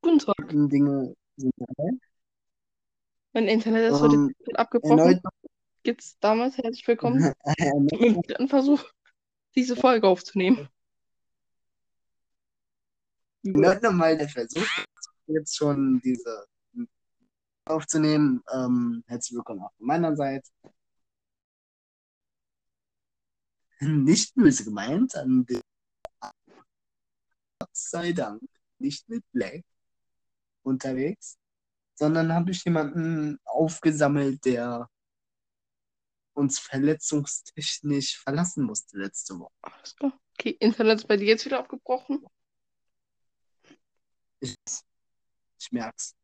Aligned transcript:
Guten 0.00 0.18
Tag. 0.18 0.48
Dinge 0.48 1.14
sind 1.36 1.52
dabei. 1.56 1.90
Mein 3.32 3.48
Internet 3.48 3.92
ist 3.92 4.00
heute 4.00 4.14
Ähm, 4.14 4.34
abgebrochen. 4.54 4.98
erneut, 4.98 5.20
Geht's 5.84 6.18
damals 6.20 6.56
herzlich 6.58 6.86
willkommen 6.86 7.32
dem 7.58 8.22
dritten 8.22 8.48
Versuch, 8.48 8.84
diese 9.54 9.74
Folge 9.74 10.06
aufzunehmen. 10.06 10.68
erneut 13.42 13.82
nochmal 13.82 14.16
der 14.16 14.28
Versuch, 14.28 14.66
jetzt 15.26 15.56
schon 15.56 16.00
diese 16.04 16.46
aufzunehmen. 17.64 18.42
Ähm, 18.52 19.02
herzlich 19.06 19.36
willkommen 19.36 19.62
auch 19.62 19.72
von 19.76 19.86
meiner 19.86 20.14
Seite. 20.14 20.48
Nicht 23.80 24.34
böse 24.36 24.64
gemeint, 24.64 25.16
an 25.16 25.44
den 25.46 25.60
sei 27.72 28.12
Dank 28.12 28.42
nicht 28.78 29.08
mit 29.08 29.24
Black 29.32 29.64
unterwegs, 30.62 31.38
sondern 31.94 32.32
habe 32.32 32.50
ich 32.50 32.64
jemanden 32.64 33.38
aufgesammelt, 33.44 34.44
der 34.44 34.88
uns 36.34 36.58
verletzungstechnisch 36.58 38.18
verlassen 38.18 38.64
musste 38.64 38.98
letzte 38.98 39.38
Woche. 39.38 39.52
Okay, 40.38 40.56
Internet 40.60 41.00
ist 41.00 41.08
bei 41.08 41.16
dir 41.16 41.26
jetzt 41.26 41.44
wieder 41.44 41.58
abgebrochen. 41.58 42.24
Ich, 44.40 44.56
ich 45.60 45.72
merk's. 45.72 46.16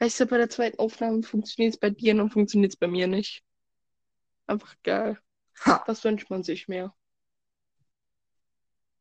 Weißt 0.00 0.20
du, 0.20 0.26
bei 0.26 0.38
der 0.38 0.50
zweiten 0.50 0.78
Aufnahme 0.78 1.22
funktioniert 1.22 1.74
es 1.74 1.80
bei 1.80 1.90
dir 1.90 2.20
und 2.20 2.30
funktioniert 2.30 2.72
es 2.72 2.76
bei 2.76 2.88
mir 2.88 3.06
nicht. 3.06 3.42
Einfach 4.46 4.74
geil. 4.82 5.18
Ha, 5.64 5.82
Was 5.86 6.04
wünscht 6.04 6.28
man 6.30 6.42
sich 6.42 6.68
mehr? 6.68 6.94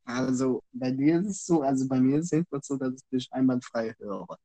Also 0.06 0.64
bei 0.74 0.92
dir 0.92 1.20
ist 1.22 1.28
es 1.28 1.46
so, 1.46 1.62
also 1.64 1.88
bei 1.88 2.00
mir 2.00 2.20
ist 2.20 2.26
es 2.26 2.32
jedenfalls 2.32 2.68
so, 2.68 2.78
dass 2.78 2.94
ich 2.96 3.04
dich 3.12 3.34
einwandfrei 3.34 3.94
höre. 4.00 4.38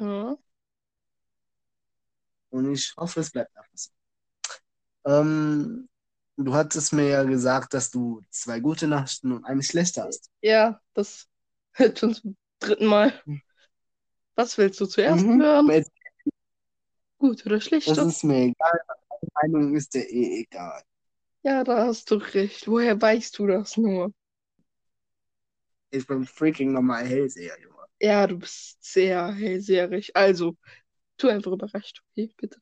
Ja. 0.00 0.36
Und 2.50 2.70
ich 2.72 2.94
hoffe, 2.96 3.20
es 3.20 3.30
bleibt 3.32 3.56
einfach 3.56 3.70
so. 3.74 3.90
Ähm, 5.06 5.88
du 6.36 6.54
hattest 6.54 6.92
mir 6.92 7.08
ja 7.08 7.22
gesagt, 7.24 7.74
dass 7.74 7.90
du 7.90 8.22
zwei 8.30 8.60
gute 8.60 8.86
Nachrichten 8.86 9.32
und 9.32 9.44
eine 9.44 9.62
schlechte 9.62 10.02
hast. 10.04 10.30
Ja, 10.42 10.80
das 10.94 11.28
hört 11.72 11.98
schon 11.98 12.14
zum 12.14 12.36
dritten 12.60 12.86
Mal. 12.86 13.12
Was 14.34 14.58
willst 14.58 14.80
du 14.80 14.86
zuerst 14.86 15.24
Mhm. 15.24 15.40
hören? 15.40 15.70
Gut 17.18 17.46
oder 17.46 17.56
das 17.56 17.66
schlecht? 17.66 17.98
ist 17.98 18.24
mir 18.24 18.36
egal. 18.46 18.80
Meine 19.42 19.52
Meinung 19.58 19.74
ist 19.76 19.94
dir 19.94 20.08
eh 20.08 20.42
egal. 20.42 20.82
Ja, 21.42 21.64
da 21.64 21.84
hast 21.86 22.10
du 22.10 22.14
recht. 22.14 22.66
Woher 22.66 23.00
weißt 23.00 23.38
du 23.38 23.46
das 23.46 23.76
nur? 23.76 24.12
Ich 25.90 26.06
bin 26.06 26.24
freaking 26.26 26.72
normal 26.72 27.06
Hellseher, 27.06 27.56
Junge. 27.60 27.76
Ja, 28.00 28.26
du 28.26 28.38
bist 28.38 28.82
sehr 28.82 29.32
hellseherig. 29.32 30.16
Also, 30.16 30.56
tu 31.18 31.28
einfach 31.28 31.52
überrascht, 31.52 32.02
okay, 32.12 32.32
bitte. 32.36 32.60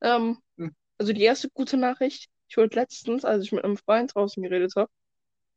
Ähm, 0.00 0.38
Hm. 0.58 0.70
also 0.98 1.12
die 1.12 1.22
erste 1.22 1.50
gute 1.50 1.76
Nachricht, 1.76 2.28
ich 2.48 2.56
wurde 2.56 2.76
letztens, 2.76 3.24
als 3.24 3.44
ich 3.44 3.52
mit 3.52 3.64
einem 3.64 3.76
Freund 3.76 4.14
draußen 4.14 4.42
geredet 4.42 4.74
habe, 4.76 4.90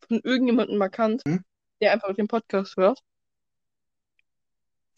von 0.08 0.22
irgendjemandem 0.24 0.78
markant, 0.78 1.24
Hm? 1.28 1.44
der 1.82 1.94
einfach 1.94 2.16
den 2.16 2.28
Podcast 2.28 2.78
hört. 2.78 3.02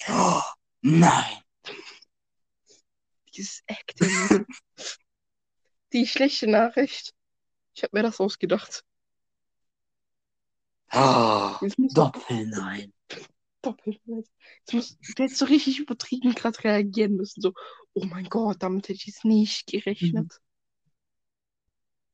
Oh, 0.07 0.41
nein. 0.81 1.43
Dieses 3.35 3.63
Acting. 3.67 4.45
Die 5.93 6.07
schlechte 6.07 6.45
Nachricht, 6.47 7.13
ich 7.75 7.83
habe 7.83 7.97
mir 7.97 8.03
das 8.03 8.19
ausgedacht. 8.19 8.85
Oh, 10.93 11.59
Jetzt 11.59 11.79
muss 11.79 11.95
Doppel 11.95 12.45
nein. 12.47 12.93
doppelt. 13.61 13.99
Jetzt 14.71 14.97
du 15.15 15.23
hättest 15.23 15.37
so 15.39 15.45
richtig 15.45 15.79
übertrieben 15.79 16.33
gerade 16.35 16.63
reagieren 16.63 17.15
müssen. 17.15 17.41
So, 17.41 17.53
oh 17.93 18.05
mein 18.05 18.25
Gott, 18.29 18.61
damit 18.61 18.85
hätte 18.89 18.97
ich 18.99 19.07
jetzt 19.07 19.25
nicht 19.25 19.67
gerechnet. 19.67 20.39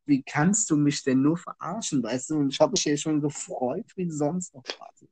Wie 0.06 0.24
kannst 0.24 0.70
du 0.70 0.76
mich 0.76 1.04
denn 1.04 1.22
nur 1.22 1.38
verarschen, 1.38 2.04
weißt 2.04 2.32
du? 2.32 2.36
Und 2.40 2.50
ich 2.54 2.60
habe 2.60 2.72
mich 2.72 2.82
hier 2.84 2.98
schon 2.98 3.22
gefreut, 3.22 3.86
wie 3.96 4.10
sonst 4.10 4.54
noch 4.54 4.64
was. 4.78 5.06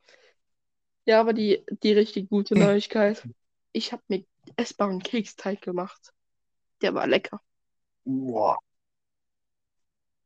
Ja, 1.06 1.20
aber 1.22 1.34
die, 1.34 1.64
die 1.84 1.94
richtig 1.94 2.30
gute 2.30 2.56
Hm. 2.56 2.68
Neuigkeit. 2.68 3.28
Ich 3.74 3.92
habe 3.92 4.04
mir 4.10 4.26
essbaren 4.58 5.02
Keksteig 5.02 5.62
gemacht. 5.62 6.14
Der 6.82 6.94
war 6.96 7.08
lecker. 7.08 7.42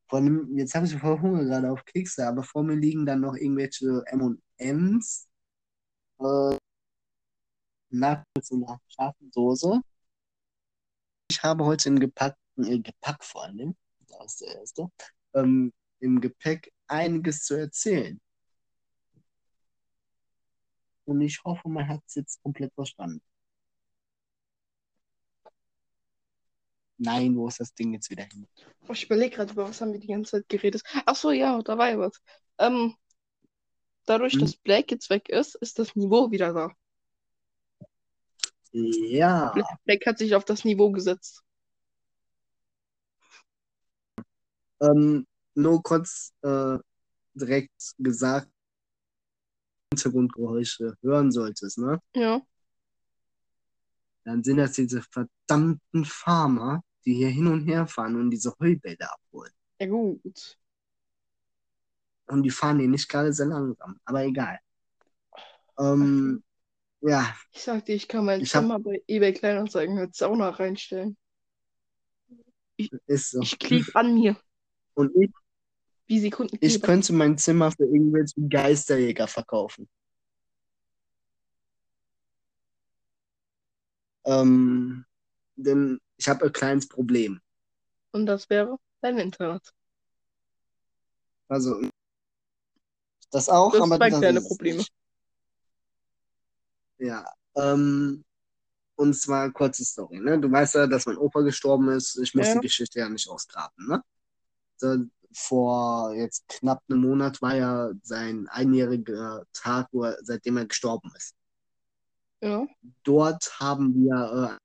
Vor 0.07 0.19
allem, 0.19 0.57
jetzt 0.57 0.75
habe 0.75 0.85
ich 0.85 0.95
voll 0.95 1.19
Hunger 1.21 1.43
gerade 1.45 1.71
auf 1.71 1.85
Kekse, 1.85 2.27
aber 2.27 2.43
vor 2.43 2.63
mir 2.63 2.75
liegen 2.75 3.05
dann 3.05 3.21
noch 3.21 3.35
irgendwelche 3.35 4.03
M&M's, 4.07 5.27
äh, 6.19 6.57
Nuggets 7.89 8.51
in 8.51 8.63
einer 8.65 8.79
scharfen 8.87 9.31
Soße. 9.31 9.81
Ich 11.29 11.41
habe 11.43 11.65
heute 11.65 11.89
im 11.89 11.99
gepackten, 11.99 12.65
äh, 12.65 12.79
Gepack 12.79 13.23
vor 13.23 13.43
allem, 13.43 13.75
da 14.07 14.23
ist 14.23 14.41
der 14.41 14.55
erste, 14.55 14.89
ähm, 15.33 15.73
im 15.99 16.19
Gepäck 16.21 16.71
einiges 16.87 17.43
zu 17.43 17.55
erzählen. 17.55 18.19
Und 21.05 21.21
ich 21.21 21.43
hoffe, 21.43 21.69
man 21.69 21.87
hat 21.87 22.01
es 22.07 22.15
jetzt 22.15 22.41
komplett 22.43 22.73
verstanden. 22.73 23.21
Nein, 27.03 27.35
wo 27.35 27.47
ist 27.47 27.59
das 27.59 27.73
Ding 27.73 27.93
jetzt 27.93 28.11
wieder 28.11 28.23
hin? 28.23 28.47
Oh, 28.87 28.91
ich 28.93 29.05
überlege 29.05 29.35
gerade, 29.35 29.51
über 29.53 29.67
was 29.67 29.81
haben 29.81 29.91
wir 29.91 29.99
die 29.99 30.07
ganze 30.07 30.31
Zeit 30.31 30.49
geredet. 30.49 30.83
Ach 31.05 31.15
so, 31.15 31.31
ja, 31.31 31.59
da 31.63 31.77
war 31.77 31.89
ja 31.89 31.97
was. 31.97 32.21
Ähm, 32.59 32.95
dadurch, 34.05 34.33
Hm? 34.33 34.41
dass 34.41 34.55
Black 34.55 34.91
jetzt 34.91 35.09
weg 35.09 35.27
ist, 35.29 35.55
ist 35.55 35.79
das 35.79 35.95
Niveau 35.95 36.29
wieder 36.29 36.53
da. 36.53 36.71
Ja, 38.71 39.51
Black, 39.53 39.83
Black 39.83 40.05
hat 40.05 40.17
sich 40.19 40.35
auf 40.35 40.45
das 40.45 40.63
Niveau 40.63 40.91
gesetzt. 40.91 41.43
ähm, 44.81 45.25
nur 45.55 45.81
kurz 45.83 46.33
äh, 46.41 46.77
direkt 47.33 47.93
gesagt, 47.97 48.49
Hintergrundgeräusche 49.93 50.95
hören 51.01 51.31
solltest, 51.31 51.77
ne? 51.77 51.99
Ja. 52.15 52.41
Dann 54.23 54.43
sind 54.43 54.57
das 54.57 54.73
diese 54.73 55.01
verdammten 55.01 56.05
Farmer, 56.05 56.83
die 57.05 57.13
hier 57.15 57.29
hin 57.29 57.47
und 57.47 57.65
her 57.67 57.87
fahren 57.87 58.15
und 58.15 58.29
diese 58.31 58.53
Heubälle 58.59 59.11
abholen. 59.11 59.51
Ja, 59.79 59.87
gut. 59.87 60.57
Und 62.27 62.43
die 62.43 62.49
fahren 62.49 62.79
hier 62.79 62.87
nicht 62.87 63.09
gerade 63.09 63.33
sehr 63.33 63.47
langsam, 63.47 63.99
aber 64.05 64.23
egal. 64.23 64.57
Ähm, 65.79 66.43
ja, 67.01 67.35
Ich 67.51 67.63
sag 67.63 67.85
dir, 67.85 67.95
ich 67.95 68.07
kann 68.07 68.25
mein 68.25 68.41
Ich 68.41 68.53
hab- 68.55 68.61
Zimmer 68.63 68.79
bei 68.79 69.01
eBay 69.07 69.33
Kleinanzeigen 69.33 69.97
als 69.97 70.17
Sauna 70.17 70.49
reinstellen. 70.49 71.17
ist 73.07 73.31
so. 73.31 73.41
Ich 73.41 73.59
klebe 73.59 73.93
an 73.95 74.13
mir, 74.13 74.37
Und 74.93 75.11
ich, 75.15 75.29
wie 76.07 76.17
ich 76.17 76.21
Sekundenkleber. 76.21 76.85
könnte 76.85 77.13
mein 77.13 77.37
Zimmer 77.37 77.71
für 77.71 77.83
irgendwelche 77.85 78.41
Geisterjäger 78.47 79.27
verkaufen. 79.27 79.89
Ähm, 84.25 85.05
denn 85.55 85.99
ich 86.21 86.29
habe 86.29 86.45
ein 86.45 86.53
kleines 86.53 86.87
Problem. 86.87 87.41
Und 88.11 88.27
das 88.27 88.47
wäre 88.47 88.77
dein 89.01 89.17
Internet. 89.17 89.73
Also, 91.47 91.81
das 93.31 93.49
auch, 93.49 93.71
Das 93.71 93.81
aber 93.81 93.97
zwei 93.97 94.09
das 94.11 94.19
kleine 94.19 94.37
es 94.37 94.47
Probleme. 94.47 94.85
Ja, 96.99 97.25
ähm, 97.55 98.23
und 98.95 99.15
zwar 99.15 99.51
kurze 99.51 99.83
Story, 99.83 100.19
ne? 100.19 100.39
Du 100.39 100.51
weißt 100.51 100.75
ja, 100.75 100.85
dass 100.85 101.07
mein 101.07 101.17
Opa 101.17 101.41
gestorben 101.41 101.89
ist. 101.89 102.15
Ich 102.17 102.35
muss 102.35 102.47
Ja. 102.49 102.53
die 102.53 102.67
Geschichte 102.67 102.99
ja 102.99 103.09
nicht 103.09 103.27
ausgraben, 103.27 103.87
ne? 103.87 104.03
So, 104.77 104.97
vor 105.33 106.13
jetzt 106.13 106.47
knapp 106.47 106.83
einem 106.87 107.01
Monat 107.01 107.41
war 107.41 107.55
ja 107.55 107.89
sein 108.03 108.47
einjähriger 108.49 109.43
Tag, 109.53 109.87
er, 109.93 110.17
seitdem 110.21 110.57
er 110.57 110.67
gestorben 110.67 111.11
ist. 111.15 111.33
Ja. 112.41 112.67
Dort 113.03 113.59
haben 113.59 113.95
wir 113.95 114.59
äh, 114.59 114.60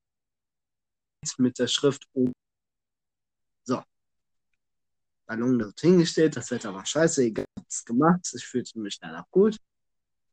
mit 1.38 1.58
der 1.58 1.66
Schrift 1.66 2.06
O. 2.14 2.32
So. 3.64 3.82
Ballon 5.26 5.58
dort 5.58 5.80
hingestellt, 5.80 6.36
das 6.36 6.50
Wetter 6.50 6.72
war 6.72 6.86
scheiße, 6.86 7.24
egal, 7.24 7.44
hab's 7.58 7.84
gemacht, 7.84 8.30
ich 8.34 8.46
fühlte 8.46 8.78
mich 8.78 8.98
danach 9.00 9.28
gut. 9.30 9.56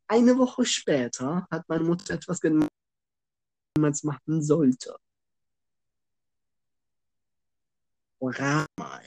Eine 0.07 0.37
Woche 0.37 0.65
später 0.65 1.47
hat 1.49 1.67
meine 1.67 1.83
Mutter 1.83 2.13
etwas 2.13 2.39
gemacht, 2.39 2.69
was 3.75 4.03
man 4.03 4.13
machen 4.13 4.43
sollte. 4.43 4.95
Rat 8.21 8.67
mal. 8.77 9.03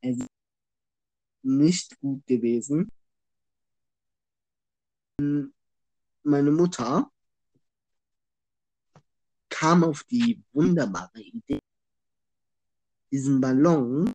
Es 0.00 0.18
ist 0.18 0.28
nicht 1.42 1.98
gut 2.00 2.26
gewesen. 2.26 2.90
Meine 5.18 6.50
Mutter 6.50 7.10
kam 9.58 9.84
auf 9.84 10.04
die 10.04 10.42
wunderbare 10.52 11.18
Idee, 11.18 11.62
diesen 13.10 13.40
Ballon 13.40 14.12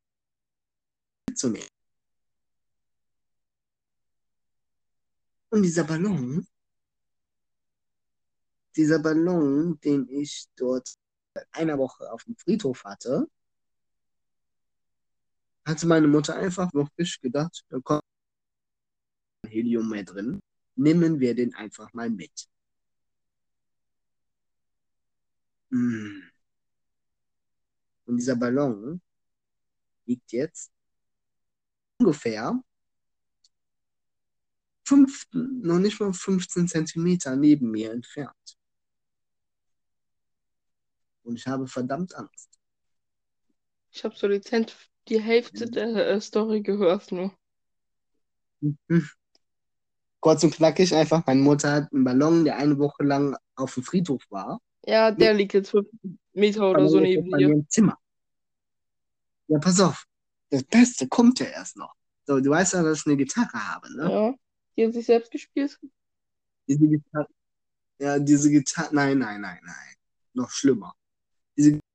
mitzunehmen. 1.27 1.67
Und 5.49 5.63
dieser 5.63 5.83
Ballon, 5.83 6.47
dieser 8.75 8.99
Ballon, 8.99 9.79
den 9.79 10.07
ich 10.09 10.45
dort 10.55 10.93
einer 11.51 11.77
Woche 11.79 12.11
auf 12.11 12.23
dem 12.25 12.35
Friedhof 12.37 12.83
hatte, 12.83 13.27
hatte 15.65 15.87
meine 15.87 16.07
Mutter 16.07 16.35
einfach 16.35 16.71
wirklich 16.73 17.19
gedacht, 17.19 17.65
da 17.69 17.79
kommt 17.79 18.03
Helium 19.47 19.89
mehr 19.89 20.03
drin. 20.03 20.39
Nehmen 20.75 21.19
wir 21.19 21.33
den 21.33 21.55
einfach 21.55 21.91
mal 21.93 22.11
mit. 22.11 22.50
Und 25.71 26.31
dieser 28.17 28.35
Ballon 28.35 29.01
liegt 30.05 30.31
jetzt 30.31 30.71
ungefähr 31.97 32.61
fünf, 34.83 35.25
noch 35.31 35.79
nicht 35.79 35.99
mal 35.99 36.11
15 36.11 36.67
Zentimeter 36.67 37.35
neben 37.35 37.71
mir 37.71 37.91
entfernt. 37.91 38.57
Und 41.23 41.35
ich 41.35 41.47
habe 41.47 41.67
verdammt 41.67 42.13
Angst. 42.15 42.59
Ich 43.91 44.03
habe 44.03 44.15
so 44.15 44.27
dezent 44.27 44.75
die 45.07 45.21
Hälfte 45.21 45.69
der 45.69 45.95
äh, 45.95 46.21
Story 46.21 46.61
gehört 46.61 47.11
nur. 47.11 47.33
Mhm. 48.59 49.09
Kurz 50.19 50.43
und 50.43 50.53
knackig 50.53 50.93
einfach, 50.93 51.25
meine 51.25 51.41
Mutter 51.41 51.71
hat 51.71 51.93
einen 51.93 52.03
Ballon, 52.03 52.45
der 52.45 52.57
eine 52.57 52.77
Woche 52.77 53.03
lang 53.03 53.35
auf 53.55 53.73
dem 53.73 53.83
Friedhof 53.83 54.23
war. 54.29 54.59
Ja, 54.85 55.11
der 55.11 55.33
liegt 55.33 55.53
jetzt 55.53 55.69
fünf 55.69 55.87
Meter 56.33 56.69
oder 56.71 56.87
so 56.87 56.99
neben 56.99 57.29
dir. 57.37 57.49
im 57.49 57.69
Zimmer. 57.69 57.97
Ja, 59.47 59.59
pass 59.59 59.79
auf. 59.79 60.05
Das 60.49 60.63
Beste 60.63 61.07
kommt 61.07 61.39
ja 61.39 61.47
erst 61.47 61.77
noch. 61.77 61.93
So, 62.25 62.39
du 62.39 62.49
weißt 62.49 62.73
ja, 62.73 62.83
dass 62.83 62.99
ich 62.99 63.05
eine 63.05 63.17
Gitarre 63.17 63.53
habe, 63.53 63.95
ne? 63.95 64.11
Ja. 64.11 64.33
Die 64.75 64.85
hat 64.85 64.93
sich 64.93 65.05
selbst 65.05 65.31
gespielt. 65.31 65.77
Diese 66.67 66.87
Gitarre. 66.87 67.27
Ja, 67.99 68.19
diese 68.19 68.49
Gitarre. 68.49 68.93
Nein, 68.93 69.19
nein, 69.19 69.41
nein, 69.41 69.59
nein. 69.63 69.95
Noch 70.33 70.49
schlimmer. 70.49 70.93
Diese 71.57 71.71
Gitarre 71.71 71.91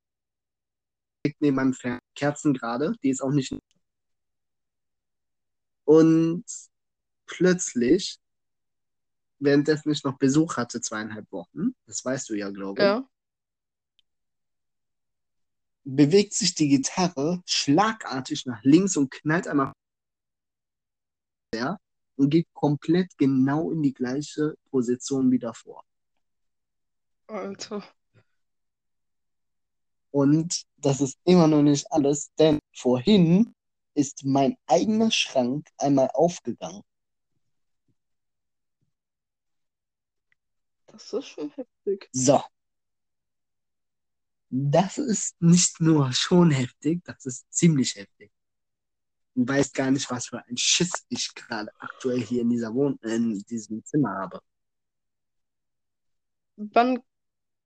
liegt 1.24 1.40
neben 1.40 1.56
meinem 1.56 1.72
Fer 1.74 1.98
Kerzen 2.14 2.54
gerade. 2.54 2.94
Die 3.02 3.10
ist 3.10 3.22
auch 3.22 3.32
nicht. 3.32 3.56
Und 5.84 6.44
plötzlich, 7.26 8.18
währenddessen 9.38 9.90
ich 9.92 10.04
noch 10.04 10.18
Besuch 10.18 10.56
hatte, 10.56 10.80
zweieinhalb 10.80 11.30
Wochen, 11.32 11.74
das 11.86 12.04
weißt 12.04 12.28
du 12.30 12.34
ja, 12.34 12.50
glaube 12.50 12.80
ich, 12.80 12.84
Ja. 12.84 13.08
bewegt 15.84 16.34
sich 16.34 16.54
die 16.54 16.68
Gitarre 16.68 17.42
schlagartig 17.46 18.46
nach 18.46 18.62
links 18.62 18.96
und 18.96 19.10
knallt 19.10 19.46
einmal 19.46 19.72
her 21.54 21.78
und 22.16 22.30
geht 22.30 22.48
komplett 22.54 23.16
genau 23.18 23.70
in 23.70 23.82
die 23.82 23.94
gleiche 23.94 24.56
Position 24.70 25.30
wie 25.30 25.38
davor. 25.38 25.84
Alter. 27.28 27.82
Und 30.10 30.64
das 30.78 31.00
ist 31.00 31.18
immer 31.24 31.46
noch 31.46 31.62
nicht 31.62 31.92
alles, 31.92 32.32
denn 32.38 32.58
vorhin 32.74 33.54
ist 33.94 34.24
mein 34.24 34.56
eigener 34.66 35.10
Schrank 35.10 35.68
einmal 35.78 36.08
aufgegangen. 36.14 36.82
Das 40.96 41.12
ist 41.12 41.26
schon 41.26 41.50
heftig. 41.50 42.08
So. 42.12 42.42
Das 44.48 44.96
ist 44.96 45.40
nicht 45.42 45.78
nur 45.80 46.10
schon 46.12 46.50
heftig, 46.50 47.04
das 47.04 47.26
ist 47.26 47.52
ziemlich 47.52 47.94
heftig. 47.96 48.30
Du 49.34 49.46
weißt 49.46 49.74
gar 49.74 49.90
nicht, 49.90 50.10
was 50.10 50.28
für 50.28 50.42
ein 50.46 50.56
Schiss 50.56 51.04
ich 51.10 51.34
gerade 51.34 51.70
aktuell 51.80 52.22
hier 52.22 52.40
in 52.40 52.48
dieser 52.48 52.72
Wohn 52.72 52.98
in 53.02 53.42
diesem 53.42 53.84
Zimmer 53.84 54.16
habe. 54.20 54.40
Wann, 56.56 57.02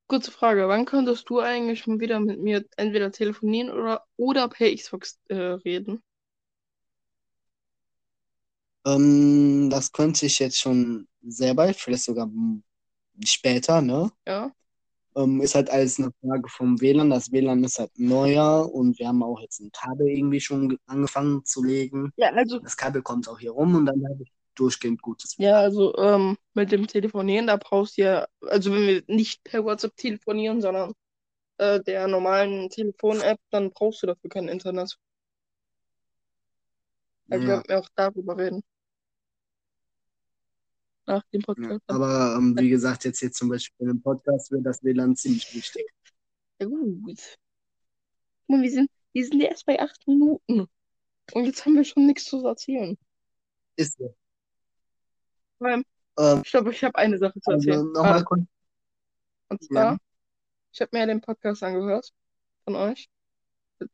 kurze 0.09 0.33
Frage, 0.33 0.67
wann 0.67 0.85
könntest 0.85 1.31
du 1.31 1.39
eigentlich 1.39 1.87
mal 1.87 2.01
wieder 2.01 2.19
mit 2.19 2.41
mir 2.41 2.65
entweder 2.77 3.13
telefonieren 3.13 3.71
oder, 3.71 4.05
oder 4.17 4.49
per 4.49 4.75
Xbox 4.75 5.21
äh, 5.29 5.37
reden? 5.37 6.03
Ähm, 8.85 9.71
das 9.71 9.93
könnte 9.93 10.27
ich 10.27 10.41
jetzt 10.41 10.59
schon 10.59 11.07
sehr 11.23 11.55
bald, 11.55 11.77
vielleicht 11.77 12.05
sogar 12.05 12.29
später, 13.27 13.83
ne? 13.83 14.11
Ja. 14.27 14.53
Ähm, 15.17 15.41
ist 15.41 15.55
halt 15.57 15.71
alles 15.71 15.99
eine 15.99 16.11
Frage 16.21 16.49
vom 16.49 16.81
WLAN. 16.81 17.11
Das 17.11 17.33
WLAN 17.33 17.65
ist 17.65 17.79
halt 17.79 17.91
neuer 17.99 18.73
und 18.73 18.99
wir 18.99 19.09
haben 19.09 19.23
auch 19.23 19.41
jetzt 19.41 19.61
ein 19.61 19.73
Kabel 19.73 20.09
irgendwie 20.09 20.41
schon 20.41 20.69
ge- 20.71 20.79
angefangen 20.87 21.45
zu 21.45 21.65
legen. 21.65 22.13
Ja, 22.17 22.31
also, 22.35 22.61
Das 22.61 22.77
Kabel 22.77 23.03
kommt 23.03 23.29
auch 23.29 23.39
hier 23.39 23.53
rum 23.53 23.75
und 23.75 23.87
dann 23.87 24.05
habe 24.09 24.23
ich 24.23 24.33
durchgehend 24.55 25.03
gutes 25.03 25.39
ja, 25.39 25.57
WLAN. 25.57 25.61
also 25.61 25.97
ähm, 25.97 26.37
mit 26.55 26.73
dem 26.73 26.87
Telefonieren, 26.87 27.47
da 27.47 27.57
brauchst 27.57 27.99
du 27.99 28.03
ja, 28.03 28.27
also 28.43 28.73
wenn 28.73 28.87
wir 28.87 29.03
nicht 29.09 29.43
per 29.45 29.65
WhatsApp 29.65 29.97
telefonieren, 29.97 30.61
sondern 30.61 30.93
äh, 31.59 31.81
der 31.83 32.09
normalen 32.09 32.71
Telefon-App, 32.71 33.41
dann 33.51 33.73
brauchst 33.73 34.03
du 34.03 34.09
dafür 34.09 34.31
kein 34.31 34.49
Internet. 34.49 34.97
Also 37.31 37.45
wir 37.45 37.47
Ja, 37.47 37.47
wollten 37.47 37.73
ja 37.73 37.79
auch 37.79 37.89
darüber 37.97 38.37
reden. 38.37 38.63
Nach 41.11 41.25
dem 41.33 41.41
ja. 41.41 41.47
Podcast. 41.47 41.83
Aber 41.89 42.37
ähm, 42.39 42.57
wie 42.57 42.69
gesagt, 42.69 43.05
jetzt 43.05 43.19
hier 43.19 43.33
zum 43.33 43.49
Beispiel 43.49 43.89
einem 43.89 44.01
Podcast 44.01 44.53
wird 44.53 44.65
das 44.65 44.81
WLAN 44.85 45.17
ziemlich 45.17 45.53
wichtig. 45.55 45.85
Ja, 46.61 46.67
gut. 46.67 47.37
Mal, 48.47 48.63
wir 48.63 48.71
sind, 48.71 48.89
wir 49.13 49.25
sind 49.27 49.41
erst 49.41 49.67
bei 49.67 49.81
acht 49.81 50.07
Minuten. 50.07 50.67
Und 51.33 51.45
jetzt 51.47 51.67
haben 51.67 51.75
wir 51.75 51.83
schon 51.85 52.07
nichts 52.07 52.25
zu 52.27 52.47
erzählen. 52.47 52.97
Ist 53.77 53.99
so. 53.99 54.15
Allem, 55.59 55.85
Ähm, 56.19 56.43
ich 56.45 56.51
glaube, 56.53 56.71
ich 56.71 56.85
habe 56.85 56.97
eine 56.97 57.19
Sache 57.19 57.41
zu 57.41 57.51
also 57.51 57.69
erzählen. 57.69 57.93
nochmal 57.93 58.13
Warte. 58.13 58.25
kurz. 58.27 58.41
Und 59.49 59.63
Ja. 59.63 59.69
zwar, 59.69 59.99
ich 60.73 60.81
habe 60.81 60.91
mir 60.93 61.01
ja 61.01 61.07
den 61.07 61.21
Podcast 61.21 61.63
angehört 61.65 62.13
von 62.65 62.77
euch. 62.77 63.09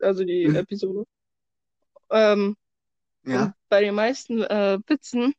Also 0.00 0.22
die 0.24 0.48
Mhm. 0.48 0.56
Episode. 0.56 1.04
Ähm, 2.10 2.56
Ja. 3.24 3.44
und 3.44 3.54
bei 3.70 3.80
den 3.80 3.94
meisten 3.94 4.42
äh, 4.42 4.78
Witzen, 4.86 5.32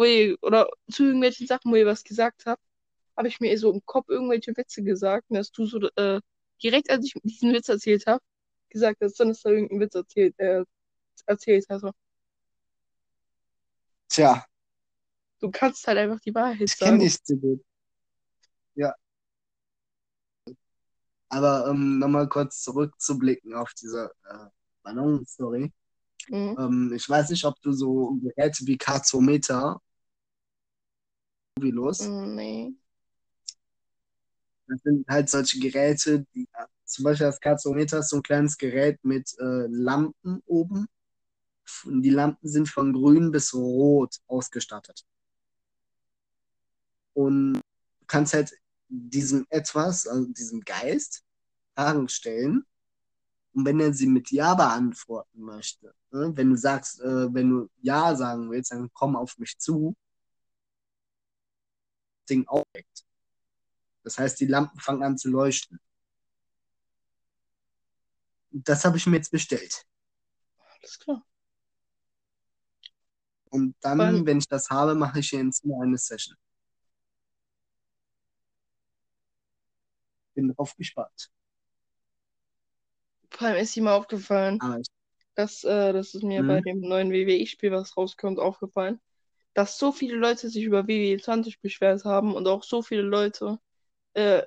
wo 0.00 0.04
ihr, 0.04 0.36
oder 0.42 0.68
zu 0.90 1.04
irgendwelchen 1.04 1.46
Sachen, 1.46 1.70
wo 1.70 1.76
ihr 1.76 1.86
was 1.86 2.02
gesagt 2.04 2.46
habt, 2.46 2.62
habe 3.16 3.28
ich 3.28 3.38
mir 3.40 3.56
so 3.58 3.70
im 3.70 3.84
Kopf 3.84 4.08
irgendwelche 4.08 4.56
Witze 4.56 4.82
gesagt. 4.82 5.26
Dass 5.28 5.52
du 5.52 5.66
so 5.66 5.78
äh, 5.96 6.20
direkt, 6.62 6.90
als 6.90 7.04
ich 7.06 7.14
diesen 7.22 7.52
Witz 7.52 7.68
erzählt 7.68 8.06
habe, 8.06 8.22
gesagt 8.70 9.00
hast, 9.02 9.20
dann 9.20 9.30
ist 9.30 9.44
da 9.44 9.50
irgendein 9.50 9.80
Witz 9.80 9.94
erzählt, 9.94 10.38
äh, 10.38 10.64
erzählt 11.26 11.66
hast. 11.68 11.84
Tja, 14.08 14.44
Du 15.40 15.50
kannst 15.50 15.86
halt 15.86 15.98
einfach 15.98 16.20
die 16.20 16.34
Wahrheit 16.34 16.60
ich 16.60 16.78
kenne 16.78 16.90
sagen. 16.90 17.00
dich 17.00 17.22
zu 17.22 17.36
gut. 17.36 17.64
Ja. 18.74 18.94
Aber 21.28 21.68
ähm, 21.68 21.98
nochmal 21.98 22.28
kurz 22.28 22.62
zurückzublicken 22.62 23.54
auf 23.54 23.72
diese 23.74 24.12
äh, 24.24 24.48
Ballon-Story. 24.82 25.72
Mhm. 26.28 26.56
Ähm, 26.58 26.92
ich 26.94 27.08
weiß 27.08 27.30
nicht, 27.30 27.44
ob 27.44 27.60
du 27.62 27.72
so 27.72 28.18
Geräte 28.22 28.66
wie 28.66 28.76
Karzometer, 28.76 29.80
los. 31.58 32.00
Mm, 32.00 32.34
Nee. 32.34 32.74
Das 34.66 34.80
sind 34.82 35.06
halt 35.08 35.28
solche 35.28 35.58
Geräte, 35.58 36.24
die 36.34 36.48
zum 36.84 37.04
Beispiel 37.04 37.26
das 37.26 37.40
Karzometer 37.40 37.98
ist 38.00 38.10
so 38.10 38.16
ein 38.16 38.22
kleines 38.22 38.56
Gerät 38.56 38.98
mit 39.04 39.32
äh, 39.38 39.66
Lampen 39.68 40.42
oben. 40.46 40.86
Und 41.84 42.02
Die 42.02 42.10
Lampen 42.10 42.48
sind 42.48 42.68
von 42.68 42.92
grün 42.92 43.30
bis 43.30 43.54
rot 43.54 44.16
ausgestattet. 44.26 45.04
Und 47.14 47.54
du 47.54 47.60
kannst 48.06 48.34
halt 48.34 48.52
diesem 48.88 49.46
etwas, 49.50 50.06
also 50.06 50.26
diesem 50.32 50.60
Geist, 50.62 51.22
Fragen 51.76 52.08
stellen. 52.08 52.64
Und 53.52 53.64
wenn 53.64 53.80
er 53.80 53.92
sie 53.92 54.06
mit 54.06 54.30
Ja 54.30 54.54
beantworten 54.54 55.40
möchte, 55.42 55.94
ne, 56.12 56.32
wenn 56.34 56.50
du 56.50 56.56
sagst, 56.56 57.00
äh, 57.00 57.32
wenn 57.34 57.50
du 57.50 57.70
Ja 57.82 58.14
sagen 58.14 58.50
willst, 58.50 58.72
dann 58.72 58.90
komm 58.92 59.16
auf 59.16 59.38
mich 59.38 59.58
zu, 59.58 59.96
Ding 62.30 62.46
aufweckt. 62.46 63.04
Das 64.02 64.18
heißt, 64.18 64.40
die 64.40 64.46
Lampen 64.46 64.80
fangen 64.80 65.02
an 65.02 65.18
zu 65.18 65.28
leuchten. 65.28 65.80
Das 68.50 68.84
habe 68.84 68.96
ich 68.96 69.06
mir 69.06 69.16
jetzt 69.16 69.30
bestellt. 69.30 69.86
Alles 70.58 70.98
klar. 70.98 71.24
Und 73.50 73.74
dann, 73.80 74.24
wenn 74.26 74.38
ich 74.38 74.48
das 74.48 74.70
habe, 74.70 74.94
mache 74.94 75.18
ich 75.18 75.30
hier 75.30 75.40
ins 75.40 75.58
Zimmer 75.60 75.82
eine 75.82 75.98
Session. 75.98 76.36
Bin 80.34 80.54
drauf 80.54 80.74
gespannt. 80.76 81.30
vor 83.30 83.48
allem 83.48 83.62
ist 83.62 83.76
ihm 83.76 83.88
aufgefallen, 83.88 84.60
Aber 84.60 84.78
ich, 84.78 84.88
dass, 85.34 85.64
äh, 85.64 85.92
das 85.92 86.14
ist 86.14 86.22
mir 86.22 86.42
bei 86.42 86.58
hm, 86.58 86.64
dem 86.64 86.80
neuen 86.80 87.10
WWE-Spiel, 87.10 87.72
was 87.72 87.96
rauskommt, 87.96 88.38
aufgefallen, 88.38 89.00
dass 89.54 89.78
so 89.78 89.92
viele 89.92 90.16
Leute 90.16 90.48
sich 90.50 90.64
über 90.64 90.86
WWE 90.88 91.20
20 91.20 91.60
beschwert 91.60 92.04
haben 92.04 92.34
und 92.34 92.46
auch 92.48 92.62
so 92.64 92.82
viele 92.82 93.02
Leute 93.02 93.58
äh, 94.14 94.42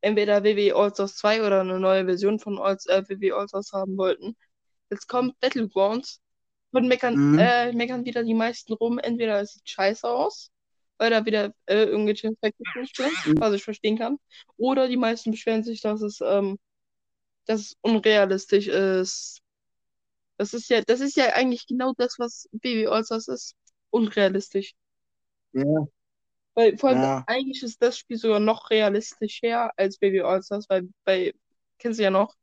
entweder 0.00 0.44
WWE 0.44 0.74
All-Stars 0.76 1.16
2 1.16 1.42
oder 1.46 1.60
eine 1.62 1.80
neue 1.80 2.04
Version 2.06 2.38
von 2.38 2.58
All 2.58 2.76
äh, 2.86 3.02
WWE 3.08 3.36
All-Stars 3.36 3.72
haben 3.72 3.96
wollten. 3.96 4.36
Jetzt 4.90 5.08
kommt 5.08 5.38
Battlegrounds 5.40 6.20
und 6.72 6.88
meckern, 6.88 7.14
Mhm. 7.14 7.38
äh, 7.38 7.72
meckern 7.72 8.04
wieder 8.04 8.24
die 8.24 8.34
meisten 8.34 8.72
rum. 8.74 8.98
Entweder 8.98 9.40
es 9.40 9.54
sieht 9.54 9.68
scheiße 9.68 10.08
aus, 10.08 10.50
weil 10.98 11.10
da 11.10 11.24
wieder 11.26 11.54
äh, 11.66 11.84
irgendwelche 11.84 12.28
Effekte 12.28 12.64
sind, 12.74 13.26
Mhm. 13.26 13.40
was 13.40 13.54
ich 13.54 13.64
verstehen 13.64 13.98
kann. 13.98 14.18
Oder 14.56 14.88
die 14.88 14.96
meisten 14.96 15.30
beschweren 15.32 15.64
sich, 15.64 15.80
dass 15.80 16.02
es, 16.02 16.20
ähm, 16.22 16.58
dass 17.46 17.60
es 17.62 17.76
unrealistisch 17.82 18.68
ist. 18.68 19.40
Das 20.38 20.54
ist 20.54 20.70
ja, 20.70 20.82
das 20.82 21.00
ist 21.00 21.16
ja 21.16 21.32
eigentlich 21.34 21.66
genau 21.66 21.92
das, 21.96 22.18
was 22.18 22.48
WWE 22.52 22.90
All-Stars 22.92 23.28
ist. 23.28 23.54
Unrealistisch. 23.90 24.74
Ja, 25.52 25.88
Weil 26.54 26.76
vor 26.78 26.90
allem 26.90 27.02
ja. 27.02 27.24
eigentlich 27.26 27.62
ist 27.62 27.80
das 27.82 27.98
Spiel 27.98 28.16
sogar 28.18 28.40
noch 28.40 28.70
realistischer 28.70 29.70
als 29.76 30.00
WWE 30.00 30.26
All-Stars, 30.26 30.68
weil 30.68 30.88
bei, 31.04 31.34
kennst 31.78 31.98
du 32.00 32.04
ja 32.04 32.10
noch, 32.10 32.34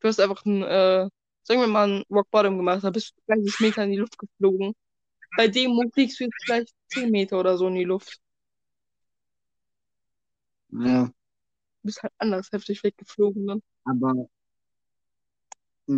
du 0.00 0.08
hast 0.08 0.20
einfach 0.20 0.44
ein, 0.44 0.62
äh, 0.62 1.08
sagen 1.42 1.60
wir 1.60 1.66
mal, 1.66 1.88
ein 1.90 2.04
Rock 2.10 2.30
Bottom 2.30 2.56
gemacht, 2.58 2.84
da 2.84 2.90
bist 2.90 3.14
du 3.16 3.34
30 3.34 3.60
Meter 3.60 3.84
in 3.84 3.90
die 3.92 3.96
Luft 3.98 4.18
geflogen. 4.18 4.74
Bei 5.36 5.48
dem 5.48 5.72
Move 5.72 5.90
fliegst 5.92 6.20
du 6.20 6.24
jetzt 6.24 6.44
vielleicht 6.44 6.74
10 6.88 7.10
Meter 7.10 7.40
oder 7.40 7.58
so 7.58 7.68
in 7.68 7.76
die 7.76 7.84
Luft. 7.84 8.20
Ja, 10.70 11.12
Du 11.82 11.86
bist 11.86 12.02
halt 12.02 12.12
anders 12.18 12.52
heftig 12.52 12.82
weggeflogen 12.84 13.46
dann. 13.46 13.62
aber 13.84 14.28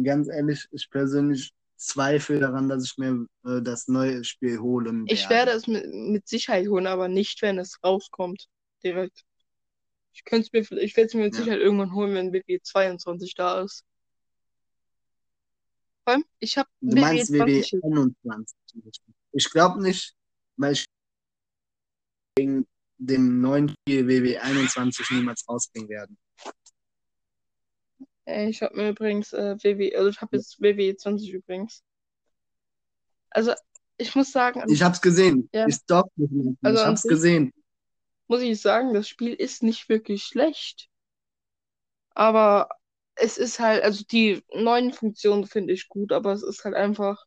ganz 0.05 0.29
ehrlich, 0.29 0.67
ich 0.71 0.89
persönlich 0.91 1.53
zweifle 1.79 2.41
daran, 2.41 2.69
dass 2.69 2.85
ich 2.85 2.99
mir 2.99 3.27
äh, 3.45 3.63
das 3.63 3.89
neue 3.89 4.25
Spiel 4.25 4.59
holen 4.59 5.05
Ich 5.09 5.23
werde. 5.31 5.35
werde 5.35 5.51
es 5.53 5.67
mit, 5.67 5.87
mit 5.93 6.29
Sicherheit 6.29 6.69
holen, 6.69 6.87
aber 6.87 7.09
nicht, 7.09 7.41
wenn 7.43 7.59
es 7.59 7.79
rauskommt. 7.83 8.49
Direkt. 8.83 9.25
Ich 10.13 10.25
könnte 10.25 10.49
es 10.53 10.71
mir, 10.71 10.79
ich 10.79 10.97
werde 10.97 11.07
es 11.09 11.15
mir 11.15 11.25
mit 11.25 11.35
Ja. 11.35 11.41
Sicherheit 11.41 11.61
irgendwann 11.61 11.95
holen, 11.95 12.15
wenn 12.15 12.33
WWE 12.33 12.61
22 12.63 13.35
da 13.35 13.63
ist. 13.63 13.85
Vor 16.05 16.15
allem, 16.15 16.25
ich 16.41 16.57
habe 16.59 16.69
Du 16.81 17.01
meinst 17.01 17.33
WWE 17.33 17.63
20 17.63 17.73
jetzt. 17.73 17.85
21. 17.85 18.57
Ich 19.33 19.51
glaube 19.51 19.83
nicht, 19.83 20.15
weil 20.57 20.73
ich 20.73 20.87
wegen 22.37 22.67
dem 22.99 23.41
neuen 23.41 23.69
Spiel 23.69 24.09
WWE 24.09 24.41
21 24.43 25.11
niemals 25.13 25.47
rausbringen 25.49 25.89
werden. 25.89 26.19
Ich 28.29 28.61
habe 28.63 28.77
mir 28.77 28.91
übrigens 28.91 29.33
äh, 29.33 29.57
WWE, 29.63 29.97
also 29.97 30.11
ich 30.11 30.21
habe 30.21 30.37
jetzt 30.37 30.61
WWE 30.61 30.95
20 30.97 31.33
übrigens. 31.33 31.83
Also, 33.31 33.53
ich 33.97 34.15
muss 34.15 34.33
sagen, 34.33 34.63
Ich 34.69 34.83
hab's 34.83 35.01
gesehen. 35.01 35.49
Ja. 35.53 35.67
Ich 35.67 35.77
stop 35.77 36.11
nicht 36.17 36.31
mehr. 36.31 36.53
Also 36.63 36.83
ich 36.83 36.87
hab's 36.87 37.03
gesehen. 37.05 37.55
muss 38.27 38.43
ich 38.43 38.61
sagen, 38.61 38.93
das 38.93 39.09
Spiel 39.09 39.33
ist 39.33 39.63
nicht 39.63 39.89
wirklich 39.89 40.25
schlecht. 40.25 40.91
Aber 42.11 42.69
es 43.15 43.39
ist 43.39 43.61
halt, 43.61 43.83
also 43.83 44.05
die 44.05 44.43
neuen 44.55 44.93
Funktionen 44.93 45.47
finde 45.47 45.73
ich 45.73 45.89
gut, 45.89 46.13
aber 46.13 46.33
es 46.33 46.43
ist 46.43 46.65
halt 46.65 46.75
einfach. 46.75 47.25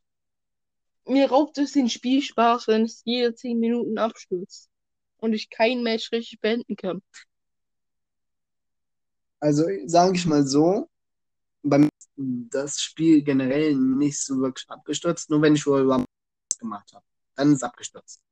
Mir 1.04 1.28
raubt 1.30 1.58
es 1.58 1.72
den 1.72 1.88
Spielspaß, 1.88 2.68
wenn 2.68 2.82
es 2.84 3.02
jede 3.04 3.34
10 3.34 3.58
Minuten 3.58 3.98
abstürzt. 3.98 4.70
Und 5.16 5.32
ich 5.32 5.50
kein 5.50 5.82
Match 5.82 6.12
richtig 6.12 6.40
beenden 6.40 6.76
kann. 6.76 7.02
Also 9.40 9.64
sage 9.86 10.16
ich 10.16 10.26
mal 10.26 10.46
so, 10.46 10.88
bei 11.62 11.88
das 12.16 12.80
Spiel 12.80 13.22
generell 13.22 13.74
nicht 13.74 14.20
so 14.20 14.40
wirklich 14.40 14.68
abgestürzt, 14.68 15.30
nur 15.30 15.42
wenn 15.42 15.54
ich 15.54 15.66
Royal 15.66 15.90
Rumble 15.90 16.06
gemacht 16.58 16.92
habe. 16.92 17.04
Dann 17.34 17.48
ist 17.48 17.56
es 17.56 17.62
abgestürzt. 17.62 18.22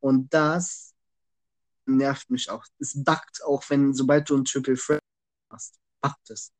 Und 0.00 0.32
das 0.32 0.94
nervt 1.86 2.30
mich 2.30 2.50
auch. 2.50 2.64
Es 2.78 2.92
buggt 2.94 3.42
auch, 3.44 3.62
wenn, 3.70 3.94
sobald 3.94 4.28
du 4.28 4.36
ein 4.36 4.44
Triple 4.44 4.76
Threat 4.76 5.00
hast, 5.50 5.78
buggt 6.00 6.30
es. 6.30 6.52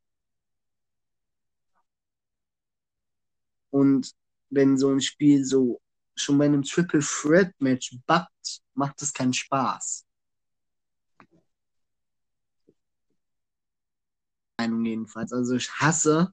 Und 3.70 4.12
wenn 4.50 4.76
so 4.76 4.90
ein 4.90 5.00
Spiel 5.00 5.44
so 5.44 5.80
schon 6.14 6.38
bei 6.38 6.44
einem 6.44 6.62
Triple 6.62 7.00
Threat 7.00 7.52
Match 7.58 7.96
buggt, 8.06 8.62
macht 8.74 9.00
es 9.02 9.12
keinen 9.12 9.32
Spaß. 9.32 10.04
Meinung 14.62 14.84
jedenfalls. 14.84 15.32
Also 15.32 15.56
ich 15.56 15.70
hasse 15.72 16.32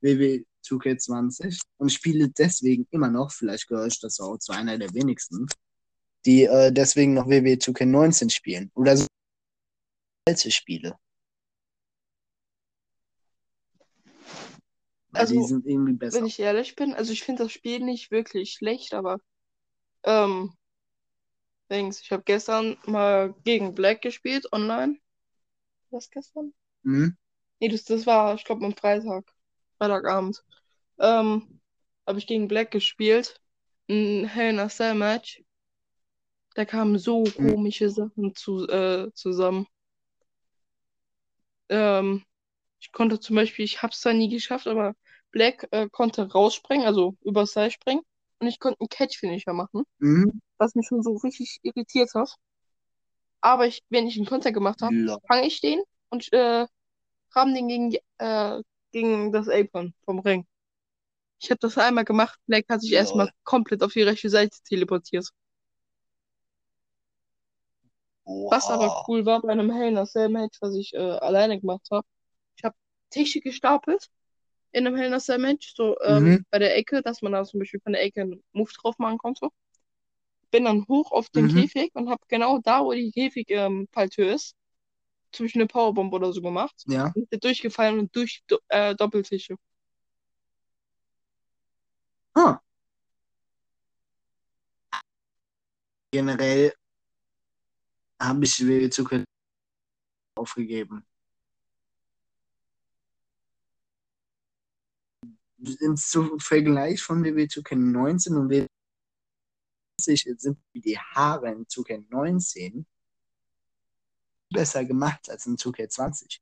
WW 0.00 0.44
2K20 0.64 1.60
und 1.78 1.92
spiele 1.92 2.28
deswegen 2.28 2.86
immer 2.90 3.10
noch, 3.10 3.32
vielleicht 3.32 3.68
gehöre 3.68 3.86
ich 3.86 4.00
das 4.00 4.20
auch 4.20 4.38
zu 4.38 4.52
einer 4.52 4.78
der 4.78 4.92
wenigsten, 4.94 5.46
die 6.26 6.44
äh, 6.44 6.72
deswegen 6.72 7.14
noch 7.14 7.28
WW 7.28 7.54
2K19 7.54 8.30
spielen. 8.30 8.70
Oder 8.74 8.96
so 8.96 9.06
alte 10.26 10.50
Spiele. 10.50 10.98
Weil 15.10 15.20
Also, 15.20 15.34
die 15.34 15.46
sind 15.46 15.66
irgendwie 15.66 15.92
besser. 15.92 16.18
Wenn 16.18 16.26
ich 16.26 16.38
ehrlich 16.38 16.76
bin, 16.76 16.94
also 16.94 17.12
ich 17.12 17.22
finde 17.22 17.44
das 17.44 17.52
Spiel 17.52 17.80
nicht 17.80 18.10
wirklich 18.10 18.52
schlecht, 18.52 18.94
aber 18.94 19.20
ähm, 20.02 20.54
Dings, 21.70 22.00
ich 22.00 22.10
habe 22.10 22.22
gestern 22.24 22.76
mal 22.86 23.34
gegen 23.44 23.74
Black 23.74 24.02
gespielt 24.02 24.52
online. 24.52 24.98
Was 25.90 26.10
gestern? 26.10 26.52
Hm? 26.84 27.08
Nee, 27.60 27.68
das, 27.68 27.84
das 27.84 28.06
war, 28.06 28.34
ich 28.34 28.44
glaube, 28.44 28.64
am 28.64 28.76
Freitag. 28.76 29.24
Freitagabend. 29.78 30.44
Ähm, 31.00 31.60
habe 32.06 32.18
ich 32.18 32.26
gegen 32.26 32.48
Black 32.48 32.70
gespielt. 32.72 33.40
Ein 33.90 34.26
Hell 34.26 34.50
in 34.54 34.60
a 34.60 34.68
Cell 34.68 34.94
Match. 34.94 35.42
Da 36.56 36.64
kamen 36.64 36.98
so 36.98 37.22
Hm. 37.38 37.54
komische 37.54 37.90
Sachen 37.90 38.34
zu, 38.34 38.66
äh, 38.68 39.12
zusammen. 39.14 39.68
Ähm, 41.68 42.24
ich 42.80 42.92
konnte 42.92 43.20
zum 43.20 43.36
Beispiel, 43.36 43.64
ich 43.64 43.82
habe 43.82 43.92
es 43.92 44.00
zwar 44.00 44.14
nie 44.14 44.28
geschafft, 44.30 44.66
aber 44.68 44.94
Black 45.32 45.68
äh, 45.72 45.88
konnte 45.90 46.30
rausspringen, 46.32 46.86
also 46.86 47.16
übers 47.22 47.52
Seil 47.52 47.70
springen. 47.70 48.02
Und 48.40 48.48
ich 48.48 48.60
konnte 48.60 48.80
einen 48.80 48.88
Catch-Finisher 48.90 49.52
machen, 49.54 49.84
Mhm. 50.00 50.38
was 50.58 50.74
mich 50.76 50.86
schon 50.88 51.02
so 51.02 51.16
richtig 51.18 51.60
irritiert 51.64 52.14
hat. 52.14 52.36
Aber 53.40 53.66
ich, 53.68 53.82
wenn 53.90 54.06
ich 54.08 54.16
einen 54.16 54.26
Konter 54.26 54.50
gemacht 54.52 54.82
habe, 54.82 54.96
fange 55.28 55.46
ich 55.46 55.60
den 55.60 55.80
und 56.14 56.32
äh, 56.32 56.66
ramm 57.32 57.54
den 57.54 57.68
gegen, 57.68 57.94
äh, 58.18 58.62
gegen 58.92 59.32
das 59.32 59.48
Apron 59.48 59.94
vom 60.04 60.20
Ring. 60.20 60.46
Ich 61.40 61.50
habe 61.50 61.58
das 61.60 61.76
einmal 61.78 62.04
gemacht, 62.04 62.38
Black 62.46 62.66
hat 62.70 62.80
sich 62.82 62.92
Lol. 62.92 62.98
erstmal 62.98 63.30
komplett 63.44 63.82
auf 63.82 63.92
die 63.92 64.02
rechte 64.02 64.30
Seite 64.30 64.58
teleportiert. 64.64 65.28
Was 68.48 68.70
aber 68.70 68.86
Oha. 68.86 69.04
cool 69.08 69.26
war 69.26 69.42
bei 69.42 69.50
einem 69.52 69.70
Hell 69.72 69.88
in 69.88 69.98
a 69.98 70.06
Cell 70.06 70.28
Match, 70.28 70.58
was 70.60 70.74
ich 70.76 70.94
äh, 70.94 70.98
alleine 70.98 71.60
gemacht 71.60 71.88
habe. 71.90 72.06
Ich 72.56 72.64
habe 72.64 72.76
Tische 73.10 73.40
gestapelt 73.40 74.08
in 74.72 74.86
einem 74.86 74.96
Hell 74.96 75.08
in 75.08 75.14
a 75.14 75.20
Cell 75.20 75.38
Match, 75.38 75.74
so 75.74 75.96
ähm, 76.02 76.24
Mhm. 76.24 76.44
bei 76.50 76.58
der 76.60 76.76
Ecke, 76.76 77.02
dass 77.02 77.22
man 77.22 77.32
da 77.32 77.44
zum 77.44 77.60
Beispiel 77.60 77.80
von 77.80 77.92
der 77.92 78.02
Ecke 78.02 78.22
einen 78.22 78.42
Move 78.52 78.72
drauf 78.80 78.98
machen 78.98 79.18
konnte. 79.18 79.48
Bin 80.50 80.64
dann 80.64 80.86
hoch 80.88 81.12
auf 81.12 81.28
den 81.30 81.48
Mhm. 81.48 81.50
Käfig 81.50 81.90
und 81.94 82.08
habe 82.08 82.22
genau 82.28 82.58
da, 82.58 82.82
wo 82.84 82.92
die 82.92 83.10
Käfigfalltür 83.12 84.32
ist, 84.34 84.54
zwischen 85.34 85.58
eine 85.60 85.66
Powerbomb 85.66 86.12
oder 86.12 86.32
so 86.32 86.40
gemacht. 86.40 86.74
Ja. 86.86 87.12
Und 87.14 87.28
bin 87.30 87.40
durchgefallen 87.40 87.98
und 87.98 88.14
durch 88.16 88.42
äh, 88.68 88.94
Doppeltische. 88.94 89.56
Ah. 92.34 92.58
Generell 96.12 96.72
habe 98.20 98.44
ich 98.44 98.60
WW 98.60 98.86
2K 98.86 99.24
aufgegeben. 100.36 101.04
Im 105.80 105.96
Zu- 105.96 106.38
Vergleich 106.38 107.02
von 107.02 107.24
WW 107.24 107.44
2K19 107.44 108.36
und 108.36 108.50
WW 108.50 108.66
20 110.00 110.40
sind 110.40 110.58
die 110.74 110.98
Haare 110.98 111.50
in 111.52 111.66
2K19 111.66 112.84
besser 114.54 114.84
gemacht 114.84 115.28
als 115.28 115.44
in 115.46 115.56
2K20. 115.56 116.40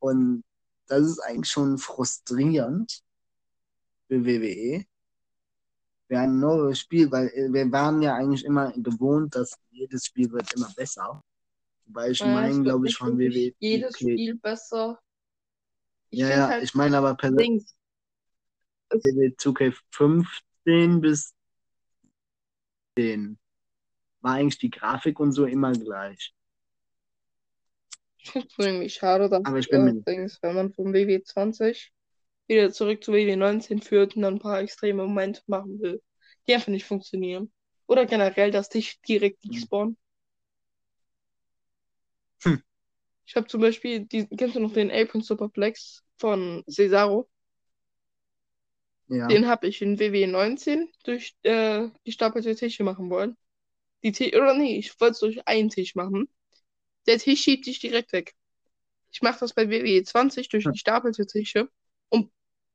Und 0.00 0.44
das 0.88 1.02
ist 1.02 1.20
eigentlich 1.20 1.50
schon 1.50 1.78
frustrierend 1.78 3.02
für 4.08 4.26
WWE. 4.26 4.84
Wir 6.08 6.20
haben 6.20 6.32
ein 6.32 6.40
neues 6.40 6.80
Spiel, 6.80 7.10
weil 7.10 7.28
äh, 7.28 7.50
wir 7.52 7.70
waren 7.72 8.02
ja 8.02 8.14
eigentlich 8.14 8.44
immer 8.44 8.72
gewohnt, 8.72 9.34
dass 9.34 9.56
jedes 9.70 10.06
Spiel 10.06 10.30
wird 10.30 10.52
immer 10.54 10.70
besser. 10.76 11.22
Wobei 11.86 12.10
ich 12.10 12.20
es 12.20 12.26
meine, 12.26 12.62
glaube 12.62 12.88
ich, 12.88 12.96
von 12.96 13.18
WWE. 13.18 13.54
jedes 13.58 13.94
okay. 13.94 14.12
Spiel 14.12 14.34
besser. 14.36 15.00
Ich 16.10 16.18
Ja, 16.18 16.28
ja, 16.28 16.48
halt 16.48 16.64
ich 16.64 16.74
meine 16.74 16.98
aber 16.98 17.14
per 17.14 17.30
Dings. 17.30 17.74
Es, 18.90 19.02
WWE 19.04 19.34
2K15 19.38 21.00
bis 21.00 21.32
10 22.98 23.38
war 24.22 24.34
eigentlich 24.34 24.58
die 24.58 24.70
Grafik 24.70 25.20
und 25.20 25.32
so 25.32 25.44
immer 25.44 25.72
gleich. 25.72 26.34
ich 28.18 28.30
finde 28.30 28.48
es 28.48 28.64
irgendwie 28.64 28.88
schade, 28.88 29.28
dass 29.28 29.44
Aber 29.44 29.58
ich 29.58 29.68
bin 29.68 30.04
Dings, 30.04 30.38
wenn 30.42 30.54
man 30.54 30.72
vom 30.72 30.92
WW 30.92 31.22
20 31.22 31.92
wieder 32.46 32.72
zurück 32.72 33.02
zu 33.02 33.12
WW 33.12 33.36
19 33.36 33.82
führt 33.82 34.16
und 34.16 34.22
dann 34.22 34.34
ein 34.34 34.40
paar 34.40 34.60
extreme 34.60 35.04
Momente 35.04 35.42
machen 35.46 35.80
will, 35.80 36.02
die 36.46 36.54
einfach 36.54 36.68
nicht 36.68 36.86
funktionieren. 36.86 37.52
Oder 37.86 38.06
generell, 38.06 38.50
dass 38.50 38.68
Tisch 38.68 39.00
direkt 39.02 39.44
despawnen. 39.44 39.96
Hm. 42.42 42.62
Ich 43.26 43.36
habe 43.36 43.46
zum 43.46 43.60
Beispiel, 43.60 44.06
die, 44.06 44.26
kennst 44.28 44.56
du 44.56 44.60
noch 44.60 44.72
den 44.72 44.90
Apron 44.90 45.22
Superplex 45.22 46.04
von 46.18 46.64
Cesaro? 46.68 47.28
Ja. 49.08 49.26
Den 49.26 49.46
habe 49.46 49.66
ich 49.66 49.82
in 49.82 49.98
WW 49.98 50.26
19 50.26 50.90
durch 51.04 51.34
äh, 51.42 51.88
gestapelte 52.04 52.54
Tische 52.54 52.82
machen 52.82 53.10
wollen. 53.10 53.36
Die 54.02 54.12
T 54.12 54.36
oder 54.36 54.54
nee, 54.54 54.78
ich 54.78 54.98
wollte 55.00 55.12
es 55.12 55.18
durch 55.20 55.48
einen 55.48 55.70
Tisch 55.70 55.94
machen. 55.94 56.28
Der 57.06 57.18
Tisch 57.18 57.42
schiebt 57.42 57.64
sich 57.64 57.80
direkt 57.80 58.12
weg. 58.12 58.34
Ich 59.12 59.22
mache 59.22 59.40
das 59.40 59.54
bei 59.54 59.68
WWE 59.70 60.04
20 60.04 60.48
durch 60.48 60.70
gestapelte 60.70 61.26
Tische. 61.26 61.68
Und 62.10 62.32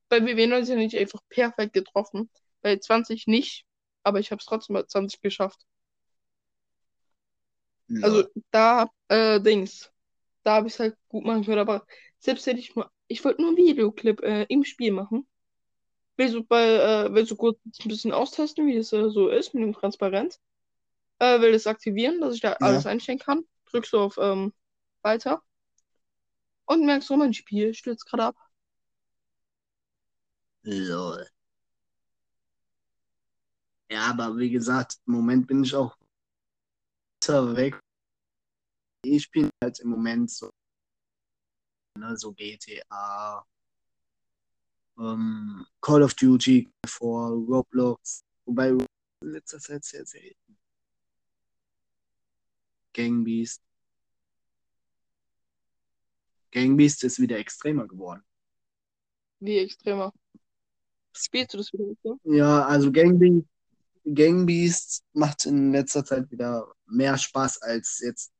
bei 0.10 0.22
WWE 0.26 0.48
19 0.48 0.78
bin 0.78 0.88
ich 0.88 0.98
einfach 0.98 1.22
perfekt 1.30 1.74
getroffen. 1.74 2.30
Bei 2.62 2.78
20 2.78 3.28
nicht, 3.28 3.66
aber 4.04 4.20
ich 4.20 4.32
habe 4.32 4.40
es 4.40 4.46
trotzdem 4.46 4.76
bei 4.76 4.84
20 4.84 5.22
geschafft. 5.22 5.66
Also 8.02 8.24
Lol. 8.24 8.32
da, 8.52 8.90
äh, 9.10 9.40
Dings. 9.42 9.92
Da 10.44 10.56
habe 10.56 10.68
ich 10.68 10.74
es 10.74 10.80
halt 10.80 10.96
gut 11.10 11.26
machen 11.26 11.44
können, 11.46 11.60
aber 11.60 11.86
selbst 12.20 12.46
hätte 12.48 12.60
ich 12.60 12.76
nur, 12.76 12.92
ich 13.08 13.24
wollte 13.26 13.42
nur 13.42 13.50
einen 13.52 13.58
Videoclip 13.58 14.22
äh, 14.24 14.44
im 14.50 14.64
Spiel 14.64 14.92
machen. 14.92 15.28
Willst 16.18 16.36
du 16.36 16.44
bei, 16.44 16.66
äh, 17.08 17.14
willst 17.14 17.32
du 17.32 17.38
kurz 17.38 17.60
ein 17.84 17.90
bisschen 17.90 18.14
austesten, 18.14 18.68
wie 18.68 18.78
das 18.78 18.94
äh, 18.94 19.10
so 19.10 19.30
ist 19.30 19.54
mit 19.54 19.64
dem 19.64 19.74
Transparent? 19.74 20.40
Äh, 21.20 21.42
will 21.42 21.52
das 21.52 21.68
aktivieren, 21.68 22.22
dass 22.22 22.36
ich 22.36 22.42
da 22.42 22.58
Ja. 22.60 22.66
alles 22.68 22.86
einstellen 22.86 23.20
kann? 23.20 23.44
Drückst 23.72 23.94
du 23.94 24.00
auf 24.00 24.18
ähm, 24.18 24.54
Weiter 25.02 25.42
und 26.66 26.86
merkst, 26.86 27.10
oh, 27.12 27.18
mein 27.18 27.34
Spiel 27.34 27.74
stürzt 27.74 28.06
gerade 28.06 28.26
ab. 28.26 28.36
Lol. 30.64 31.26
Ja, 33.90 34.12
aber 34.12 34.38
wie 34.38 34.50
gesagt, 34.50 34.98
im 35.08 35.14
Moment 35.14 35.48
bin 35.48 35.64
ich 35.64 35.74
auch 35.74 35.96
weiter 37.22 37.56
weg. 37.56 37.80
Ich 39.06 39.24
spiele 39.24 39.50
halt 39.64 39.80
im 39.80 39.90
Moment 39.90 40.30
so, 40.30 40.50
ne, 42.00 42.16
so 42.18 42.34
GTA, 42.34 43.44
ähm, 45.00 45.66
Call 45.82 46.04
of 46.04 46.14
Duty 46.16 46.68
vor 46.88 47.30
Roblox, 47.32 48.22
wobei 48.46 48.70
in 48.70 48.86
letzter 49.22 49.60
Zeit 49.60 49.84
sehr 49.86 50.06
selten. 50.06 50.57
Gangbeast. 52.98 53.62
Gangbeast 56.52 57.04
ist 57.04 57.20
wieder 57.20 57.38
extremer 57.38 57.88
geworden. 57.88 58.24
Wie 59.40 59.60
extremer. 59.60 60.12
Spielst 61.16 61.54
du 61.54 61.58
das 61.58 61.72
wieder 61.72 61.86
mit 61.86 62.00
dem? 62.04 62.20
Ja, 62.24 62.66
also 62.66 62.92
Gangbeast, 62.92 63.48
Gangbeast 64.04 65.04
macht 65.14 65.46
in 65.46 65.72
letzter 65.72 66.04
Zeit 66.04 66.32
wieder 66.32 66.74
mehr 66.88 67.18
Spaß 67.18 67.62
als 67.62 68.00
jetzt 68.00 68.32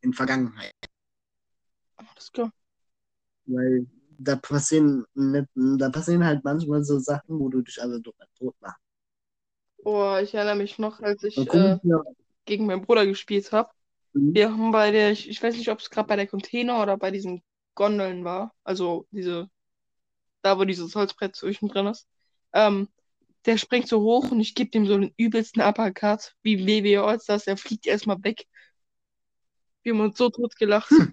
in 0.00 0.12
Vergangenheit. 0.12 0.74
Alles 1.94 2.32
klar. 2.32 2.52
Weil 3.46 3.86
da 4.18 4.34
passieren, 4.34 5.04
da 5.14 5.90
passieren 5.90 6.24
halt 6.24 6.42
manchmal 6.42 6.82
so 6.82 6.98
Sachen, 6.98 7.38
wo 7.38 7.48
du 7.48 7.62
dich 7.62 7.80
also 7.80 8.00
tot 8.00 8.54
machst. 8.60 8.80
Oh, 9.84 10.16
ich 10.20 10.34
erinnere 10.34 10.56
mich 10.56 10.78
noch, 10.78 11.00
als 11.00 11.22
ich 11.22 11.36
äh, 11.36 11.78
gegen 12.44 12.66
meinen 12.66 12.82
Bruder 12.82 13.06
gespielt 13.06 13.52
habe. 13.52 13.70
Mhm. 14.12 14.34
Wir 14.34 14.50
haben 14.52 14.70
bei 14.72 14.90
der, 14.90 15.10
ich, 15.12 15.28
ich 15.28 15.42
weiß 15.42 15.56
nicht, 15.56 15.68
ob 15.70 15.78
es 15.80 15.90
gerade 15.90 16.08
bei 16.08 16.16
der 16.16 16.26
Container 16.26 16.82
oder 16.82 16.96
bei 16.96 17.10
diesen 17.10 17.42
Gondeln 17.74 18.24
war. 18.24 18.54
Also 18.64 19.06
diese, 19.10 19.48
da 20.42 20.58
wo 20.58 20.64
dieses 20.64 20.94
Holzbrett 20.94 21.36
zwischendrin 21.36 21.86
ist. 21.86 22.06
Ähm, 22.52 22.88
der 23.46 23.58
springt 23.58 23.88
so 23.88 24.00
hoch 24.02 24.30
und 24.30 24.40
ich 24.40 24.54
gebe 24.54 24.70
dem 24.70 24.86
so 24.86 24.96
den 24.98 25.12
übelsten 25.16 25.62
Uppercut, 25.62 26.34
wie 26.42 26.66
WWE 26.66 27.02
Allstars. 27.04 27.44
Der 27.44 27.56
fliegt 27.56 27.86
erstmal 27.86 28.22
weg. 28.22 28.46
Wir 29.82 29.94
haben 29.94 30.00
uns 30.00 30.16
so 30.18 30.28
tot 30.30 30.54
gelacht. 30.56 30.90
Hm. 30.90 31.12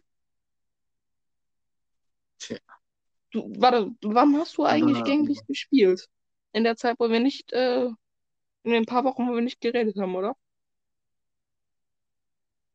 Tja. 2.38 2.58
Du, 3.32 3.51
warte, 3.58 3.91
wann 4.01 4.36
hast 4.38 4.57
du 4.57 4.64
eigentlich 4.66 4.98
Aber- 4.98 5.07
Gangbeast 5.07 5.46
gespielt? 5.48 6.07
In 6.51 6.64
der 6.64 6.75
Zeit, 6.77 6.96
wo 7.00 7.09
wir 7.09 7.20
nicht, 7.20 7.53
äh, 7.53 7.85
in 8.64 8.72
den 8.72 8.85
paar 8.85 9.03
Wochen, 9.03 9.27
wo 9.27 9.35
wir 9.35 9.42
nicht 9.42 9.62
geredet 9.62 9.98
haben, 9.98 10.16
oder? 10.16 10.35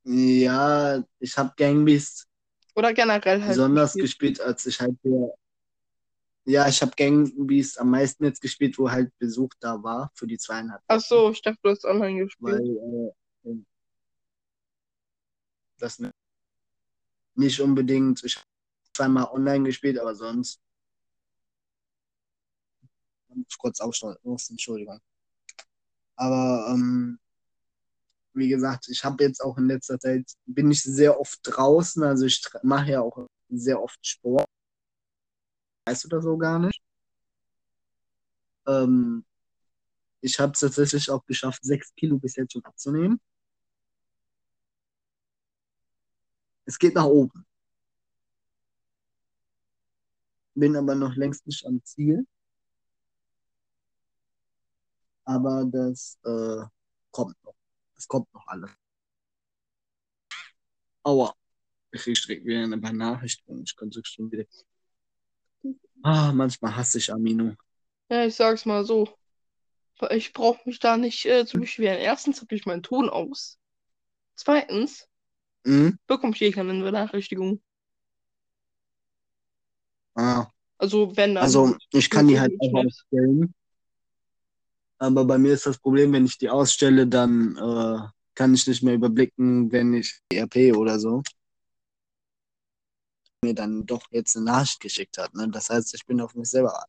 Ja, 0.04 1.02
ich 1.18 1.36
habe 1.36 1.52
Gangbeast 1.56 2.28
Oder 2.74 2.92
generell 2.92 3.40
halt 3.40 3.48
besonders 3.50 3.94
gespielt? 3.94 4.10
gespielt, 4.10 4.40
als 4.40 4.66
ich 4.66 4.80
halt 4.80 4.96
der, 5.02 5.34
ja, 6.46 6.68
ich 6.68 6.80
habe 6.82 6.92
Gangbeast 6.96 7.80
am 7.80 7.90
meisten 7.90 8.24
jetzt 8.24 8.40
gespielt, 8.40 8.78
wo 8.78 8.90
halt 8.90 9.10
Besuch 9.18 9.50
da 9.60 9.82
war 9.82 10.10
für 10.14 10.26
die 10.26 10.36
zweieinhalb 10.36 10.82
Ach 10.88 11.00
so, 11.00 11.30
ich 11.30 11.40
dachte, 11.40 11.58
du 11.62 11.70
hast 11.70 11.84
online 11.84 12.24
gespielt. 12.24 12.60
weil 12.60 13.12
äh, 13.46 13.56
das 15.78 16.00
nicht 17.34 17.60
unbedingt, 17.60 18.22
ich 18.24 18.36
habe 18.36 18.46
zweimal 18.92 19.24
online 19.32 19.64
gespielt, 19.64 19.98
aber 19.98 20.14
sonst 20.14 20.60
kurz 23.58 23.80
aufstellen 23.80 24.16
Entschuldigung. 24.24 25.00
Aber 26.16 26.68
ähm, 26.70 27.18
wie 28.34 28.48
gesagt, 28.48 28.88
ich 28.88 29.04
habe 29.04 29.24
jetzt 29.24 29.40
auch 29.40 29.56
in 29.58 29.66
letzter 29.66 29.98
Zeit, 29.98 30.24
bin 30.46 30.70
ich 30.70 30.82
sehr 30.82 31.18
oft 31.20 31.38
draußen, 31.42 32.02
also 32.02 32.26
ich 32.26 32.42
mache 32.62 32.90
ja 32.92 33.00
auch 33.00 33.26
sehr 33.48 33.80
oft 33.82 33.98
Sport. 34.06 34.46
Weißt 35.86 36.04
du 36.04 36.08
das 36.08 36.24
so 36.24 36.36
gar 36.38 36.58
nicht? 36.58 36.80
Ähm, 38.66 39.24
ich 40.20 40.38
habe 40.40 40.52
es 40.52 40.60
tatsächlich 40.60 41.10
auch 41.10 41.24
geschafft, 41.26 41.62
sechs 41.64 41.94
Kilo 41.94 42.18
bis 42.18 42.36
jetzt 42.36 42.52
schon 42.52 42.64
abzunehmen. 42.64 43.20
Es 46.66 46.78
geht 46.78 46.94
nach 46.94 47.04
oben. 47.04 47.44
Bin 50.54 50.76
aber 50.76 50.94
noch 50.94 51.14
längst 51.16 51.46
nicht 51.46 51.66
am 51.66 51.82
Ziel. 51.84 52.26
Aber 55.24 55.64
das 55.66 56.18
äh, 56.24 56.64
kommt 57.10 57.36
noch. 57.44 57.54
Es 57.96 58.06
kommt 58.08 58.32
noch 58.34 58.46
alles. 58.46 58.70
Aua. 61.04 61.34
Ich 61.92 62.02
krieg 62.02 62.16
direkt 62.26 62.46
wieder 62.46 62.64
eine 62.64 62.78
Benachrichtigung. 62.78 63.62
Ich 63.64 63.76
kann 63.76 63.88
es 63.90 64.08
schon 64.08 64.30
wieder. 64.32 64.44
Ah, 66.02 66.32
manchmal 66.32 66.76
hasse 66.76 66.98
ich 66.98 67.12
Amino. 67.12 67.54
Ja, 68.10 68.24
ich 68.26 68.34
sag's 68.34 68.64
mal 68.66 68.84
so. 68.84 69.08
Ich 70.10 70.32
brauche 70.32 70.60
mich 70.68 70.78
da 70.78 70.96
nicht 70.96 71.24
äh, 71.26 71.46
zu 71.46 71.58
beschweren. 71.58 71.98
Erstens 71.98 72.40
habe 72.40 72.54
ich 72.54 72.66
meinen 72.66 72.82
Ton 72.84 73.08
aus. 73.10 73.58
Zweitens 74.36 75.08
Hm? 75.66 75.96
bekomme 76.06 76.34
ich 76.34 76.42
eh 76.42 76.50
keine 76.50 76.82
Benachrichtigung. 76.82 77.62
Ah, 80.16 80.50
Also 80.78 81.16
wenn 81.16 81.34
dann. 81.34 81.44
also 81.44 81.76
ich 81.92 82.10
kann 82.10 82.28
die 82.28 82.40
halt 82.40 82.54
auch 82.60 82.74
ausstellen. 82.86 83.54
Aber 84.98 85.24
bei 85.24 85.38
mir 85.38 85.54
ist 85.54 85.66
das 85.66 85.78
Problem, 85.78 86.12
wenn 86.12 86.24
ich 86.26 86.38
die 86.38 86.50
ausstelle, 86.50 87.06
dann 87.06 87.56
äh, 87.56 87.98
kann 88.34 88.54
ich 88.54 88.66
nicht 88.66 88.82
mehr 88.82 88.94
überblicken, 88.94 89.70
wenn 89.72 89.94
ich 89.94 90.20
ERP 90.32 90.72
oder 90.72 90.98
so 90.98 91.22
mir 93.44 93.54
dann 93.54 93.86
doch 93.86 94.02
jetzt 94.10 94.34
eine 94.36 94.46
Nachricht 94.46 94.80
geschickt 94.80 95.18
hat. 95.18 95.34
Ne? 95.34 95.48
Das 95.48 95.70
heißt, 95.70 95.94
ich 95.94 96.04
bin 96.04 96.20
auf 96.20 96.34
mich 96.34 96.48
selber. 96.50 96.84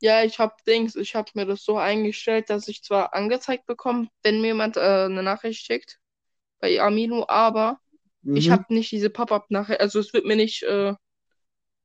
Ja, 0.00 0.22
ich 0.24 0.38
habe 0.38 0.54
Dings, 0.66 0.94
ich 0.96 1.14
habe 1.14 1.30
mir 1.34 1.46
das 1.46 1.64
so 1.64 1.78
eingestellt, 1.78 2.50
dass 2.50 2.68
ich 2.68 2.82
zwar 2.82 3.14
angezeigt 3.14 3.66
bekomme, 3.66 4.08
wenn 4.22 4.40
mir 4.40 4.48
jemand 4.48 4.76
äh, 4.76 4.80
eine 5.06 5.22
Nachricht 5.22 5.64
schickt 5.64 5.98
bei 6.60 6.80
Amino, 6.82 7.26
aber 7.28 7.80
ich 8.32 8.50
Mhm. 8.50 8.50
habe 8.50 8.74
nicht 8.74 8.92
diese 8.92 9.10
Pop-up-Nachricht, 9.10 9.80
also 9.80 10.00
es 10.00 10.12
wird 10.14 10.26
mir 10.26 10.36
nicht 10.36 10.62
äh, 10.64 10.94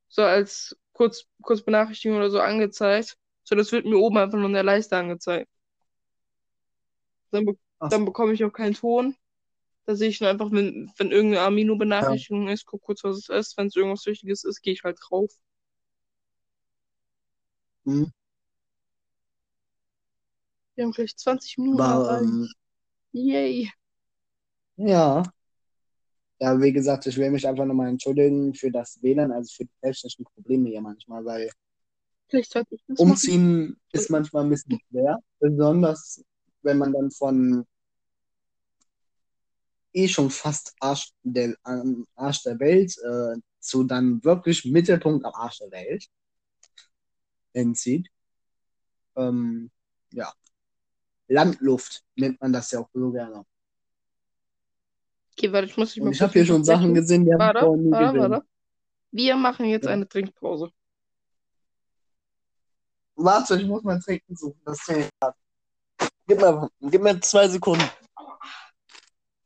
so 0.09 0.23
als 0.23 0.77
kurz, 0.93 1.25
kurz 1.41 1.63
Benachrichtigung 1.63 2.17
oder 2.17 2.29
so 2.31 2.39
angezeigt, 2.39 3.17
sondern 3.51 3.65
es 3.65 3.71
wird 3.73 3.85
mir 3.85 3.97
oben 3.97 4.17
einfach 4.17 4.37
nur 4.37 4.47
in 4.47 4.53
der 4.53 4.63
Leiste 4.63 4.95
angezeigt. 4.95 5.49
Dann, 7.31 7.45
be 7.45 7.57
Ach 7.79 7.89
dann 7.89 8.01
so. 8.01 8.05
bekomme 8.05 8.31
ich 8.31 8.45
auch 8.45 8.53
keinen 8.53 8.75
Ton. 8.75 9.13
Da 9.85 9.95
sehe 9.95 10.07
ich 10.07 10.21
nur 10.21 10.29
einfach, 10.29 10.51
wenn, 10.53 10.89
wenn 10.97 11.11
irgendeine 11.11 11.45
Amino-Benachrichtigung 11.47 12.47
ist, 12.47 12.65
guck 12.65 12.81
kurz, 12.81 13.03
was 13.03 13.17
es 13.17 13.29
ist. 13.29 13.57
Wenn 13.57 13.67
es 13.67 13.75
irgendwas 13.75 14.05
Wichtiges 14.05 14.45
ist, 14.45 14.61
gehe 14.61 14.71
ich 14.73 14.83
halt 14.85 14.97
drauf. 15.01 15.29
Mhm. 17.85 18.11
Wir 20.75 20.85
haben 20.85 20.91
gleich 20.93 21.17
20 21.17 21.57
Minuten 21.57 21.81
Aber 21.81 22.21
ähm, 22.21 22.47
Yay. 23.11 23.69
ja. 24.77 25.23
Ja, 26.39 26.59
wie 26.61 26.71
gesagt, 26.71 27.05
ich 27.05 27.17
will 27.17 27.31
mich 27.31 27.45
einfach 27.45 27.65
nochmal 27.65 27.89
entschuldigen 27.89 28.53
für 28.53 28.71
das 28.71 28.97
WLAN, 29.03 29.33
also 29.33 29.53
für 29.53 29.65
die 29.65 29.75
technischen 29.81 30.23
Probleme 30.23 30.69
hier 30.69 30.81
manchmal, 30.81 31.25
weil 31.25 31.51
Vielleicht 32.31 32.53
sollte 32.53 32.75
ich 32.75 32.81
das 32.87 32.97
machen. 32.97 33.11
Umziehen 33.11 33.77
ist 33.91 34.09
manchmal 34.09 34.45
ein 34.45 34.49
bisschen 34.49 34.79
schwer, 34.89 35.19
besonders 35.39 36.23
wenn 36.63 36.77
man 36.77 36.93
dann 36.93 37.11
von 37.11 37.65
eh 39.93 40.07
schon 40.07 40.29
fast 40.29 40.73
Arsch 40.79 41.11
der, 41.23 41.55
am 41.63 42.07
Arsch 42.15 42.43
der 42.43 42.57
Welt 42.59 42.95
äh, 42.99 43.37
zu 43.59 43.83
dann 43.83 44.23
wirklich 44.23 44.63
Mittelpunkt 44.63 45.25
am 45.25 45.33
Arsch 45.33 45.59
der 45.59 45.71
Welt 45.71 46.07
entzieht. 47.51 48.07
Ähm, 49.17 49.69
ja. 50.13 50.31
Landluft 51.27 52.05
nennt 52.15 52.39
man 52.39 52.53
das 52.53 52.71
ja 52.71 52.79
auch 52.79 52.89
so 52.93 53.11
gerne. 53.11 53.45
Okay, 55.33 55.51
warte, 55.51 55.67
ich 55.67 55.75
muss 55.75 55.93
dich 55.93 56.01
mal 56.01 56.07
Und 56.07 56.13
ich 56.13 56.21
habe 56.21 56.31
hier 56.31 56.45
schon 56.45 56.63
Sachen 56.63 56.93
gesehen, 56.93 57.25
die 57.25 57.33
habe 57.33 57.43
ich 57.43 57.65
Warte, 57.65 57.91
warte, 57.91 58.19
warte. 58.19 58.45
Wir 59.11 59.35
machen 59.35 59.65
jetzt 59.65 59.87
eine 59.87 60.07
Trinkpause. 60.07 60.71
Warte, 63.23 63.59
ich 63.59 63.67
muss 63.67 63.83
mein 63.83 64.01
Trinken 64.01 64.35
suchen. 64.35 64.59
Das 64.65 64.77
zählt. 64.79 65.09
Gib 66.27 66.39
mir, 66.39 66.69
gib 66.81 67.01
mir 67.01 67.19
zwei 67.21 67.47
Sekunden. 67.47 67.87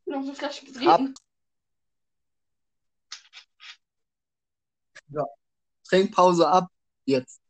Noch 0.06 0.24
so 0.24 0.34
Flasche 0.34 0.66
getreten. 0.66 1.14
Trinkpause 5.84 6.48
ab. 6.48 6.70
Jetzt. 7.06 7.45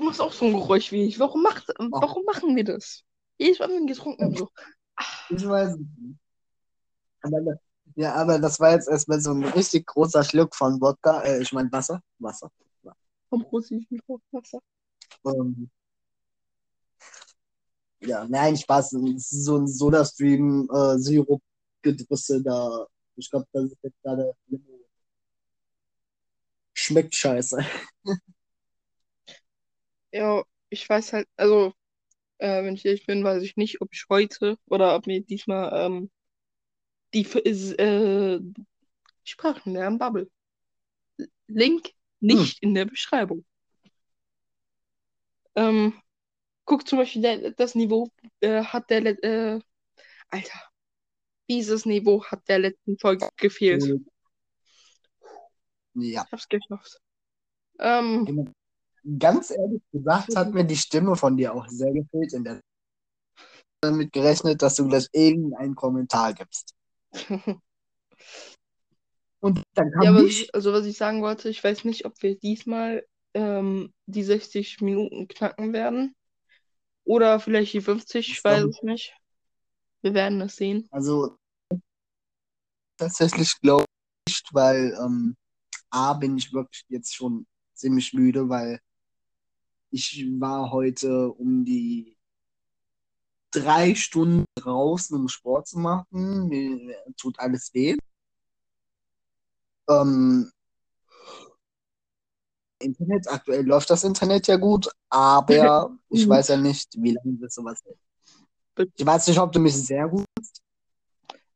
Du 0.00 0.06
machst 0.06 0.20
auch 0.22 0.32
so 0.32 0.46
ein 0.46 0.52
Geräusch 0.52 0.92
wie 0.92 1.04
ich. 1.04 1.18
Warum, 1.18 1.42
macht, 1.42 1.68
warum 1.78 2.24
machen 2.24 2.56
wir 2.56 2.64
das? 2.64 3.02
Jedes 3.36 3.58
Mal, 3.58 3.68
wenn 3.68 3.86
wir 3.86 3.94
getrunken 3.94 4.24
haben, 4.24 4.34
so. 4.34 4.48
Ich 5.28 5.46
weiß 5.46 5.76
nicht. 5.76 6.18
Das- 7.22 7.58
ja, 7.96 8.14
aber 8.14 8.38
das 8.38 8.58
war 8.60 8.70
jetzt 8.72 8.88
erstmal 8.88 9.20
so 9.20 9.32
ein 9.32 9.44
richtig 9.44 9.86
großer 9.86 10.24
Schluck 10.24 10.54
von 10.56 10.80
Wodka. 10.80 11.20
Äh, 11.22 11.42
ich 11.42 11.52
meine 11.52 11.70
Wasser. 11.70 12.00
Wasser. 12.18 12.50
Ich 13.30 13.88
bin 13.88 14.00
auf 14.08 14.20
Wasser. 14.30 14.60
Ähm, 15.26 15.68
ja, 18.00 18.24
nein, 18.26 18.56
Spaß. 18.56 18.94
Es 18.94 19.32
ist 19.32 19.44
so 19.44 19.58
ein 19.58 19.66
Soda-Stream, 19.66 20.66
äh, 20.72 22.42
da. 22.42 22.86
Ich 23.16 23.28
glaube, 23.30 23.46
das 23.52 23.64
ist 23.64 23.76
jetzt 23.82 24.02
gerade. 24.02 24.34
Schmeckt 26.72 27.14
scheiße. 27.14 27.58
Ja, 30.12 30.42
ich 30.68 30.88
weiß 30.88 31.12
halt, 31.12 31.28
also, 31.36 31.72
äh, 32.38 32.64
wenn 32.64 32.74
ich 32.74 32.84
ehrlich 32.84 33.06
bin, 33.06 33.24
weiß 33.24 33.42
ich 33.42 33.56
nicht, 33.56 33.80
ob 33.80 33.92
ich 33.92 34.06
heute 34.08 34.56
oder 34.66 34.96
ob 34.96 35.06
mir 35.06 35.22
diesmal 35.22 35.72
ähm, 35.74 36.10
die 37.14 37.22
F- 37.22 37.36
äh, 37.36 38.40
Sprachenlernen 39.24 39.98
Bubble. 39.98 40.30
Link 41.48 41.90
nicht 42.20 42.62
in 42.62 42.74
der 42.74 42.84
Beschreibung. 42.84 43.44
Ähm, 45.56 45.92
guck 46.64 46.86
zum 46.86 46.98
Beispiel, 46.98 47.22
der, 47.22 47.50
das 47.52 47.74
Niveau 47.74 48.08
äh, 48.40 48.62
hat 48.62 48.90
der, 48.90 49.00
let- 49.00 49.22
äh, 49.24 49.60
Alter, 50.28 50.60
dieses 51.48 51.86
Niveau 51.86 52.24
hat 52.24 52.48
der 52.48 52.60
letzten 52.60 52.98
Folge 52.98 53.28
gefehlt. 53.36 53.84
Ja. 55.94 56.24
Ich 56.24 56.32
hab's 56.32 56.48
geschafft. 56.48 57.00
Ähm, 57.80 58.54
Ganz 59.18 59.50
ehrlich 59.50 59.82
gesagt 59.92 60.36
hat 60.36 60.52
mir 60.52 60.64
die 60.64 60.76
Stimme 60.76 61.16
von 61.16 61.36
dir 61.36 61.54
auch 61.54 61.66
sehr 61.68 61.92
gefehlt 61.92 62.32
in 62.32 62.44
der 62.44 62.60
damit 63.82 64.12
gerechnet, 64.12 64.60
dass 64.62 64.76
du 64.76 64.86
gleich 64.86 65.08
irgendeinen 65.12 65.74
Kommentar 65.74 66.34
gibst. 66.34 66.74
Und 69.40 69.62
dann 69.74 69.90
kam 69.90 70.02
ja, 70.02 70.14
was 70.14 70.24
ich, 70.24 70.54
also 70.54 70.72
was 70.74 70.84
ich 70.84 70.98
sagen 70.98 71.22
wollte, 71.22 71.48
ich 71.48 71.64
weiß 71.64 71.84
nicht, 71.84 72.04
ob 72.04 72.22
wir 72.22 72.38
diesmal 72.38 73.06
ähm, 73.32 73.94
die 74.04 74.22
60 74.22 74.82
Minuten 74.82 75.28
knacken 75.28 75.72
werden. 75.72 76.14
Oder 77.04 77.40
vielleicht 77.40 77.72
die 77.72 77.80
50, 77.80 78.30
ich 78.30 78.44
weiß 78.44 78.64
es 78.64 78.82
nicht. 78.82 79.16
Wir 80.02 80.12
werden 80.12 80.40
es 80.42 80.56
sehen. 80.56 80.86
Also 80.90 81.38
tatsächlich 82.98 83.58
glaube 83.60 83.86
ich 84.26 84.34
nicht, 84.34 84.54
weil 84.54 84.94
ähm, 85.02 85.36
A 85.90 86.12
bin 86.12 86.36
ich 86.36 86.52
wirklich 86.52 86.84
jetzt 86.88 87.14
schon 87.14 87.46
ziemlich 87.74 88.12
müde, 88.12 88.50
weil 88.50 88.78
ich 89.90 90.26
war 90.38 90.70
heute 90.70 91.30
um 91.32 91.64
die 91.64 92.16
drei 93.50 93.94
Stunden 93.94 94.44
draußen, 94.56 95.16
um 95.16 95.28
Sport 95.28 95.66
zu 95.66 95.78
machen. 95.78 96.48
Mir 96.48 96.96
tut 97.16 97.38
alles 97.38 97.74
weh. 97.74 97.96
Ähm, 99.88 100.50
Internet, 102.78 103.28
aktuell 103.28 103.66
läuft 103.66 103.90
das 103.90 104.04
Internet 104.04 104.46
ja 104.46 104.56
gut, 104.56 104.88
aber 105.10 105.96
ich 106.10 106.28
weiß 106.28 106.48
ja 106.48 106.56
nicht, 106.56 106.94
wie 106.96 107.12
lange 107.12 107.36
das 107.38 107.54
sowas 107.54 107.82
hält. 107.84 108.90
Ich 108.96 109.04
weiß 109.04 109.26
nicht, 109.26 109.38
ob 109.38 109.52
du 109.52 109.58
mich 109.58 109.76
sehr 109.76 110.08
gut 110.08 110.24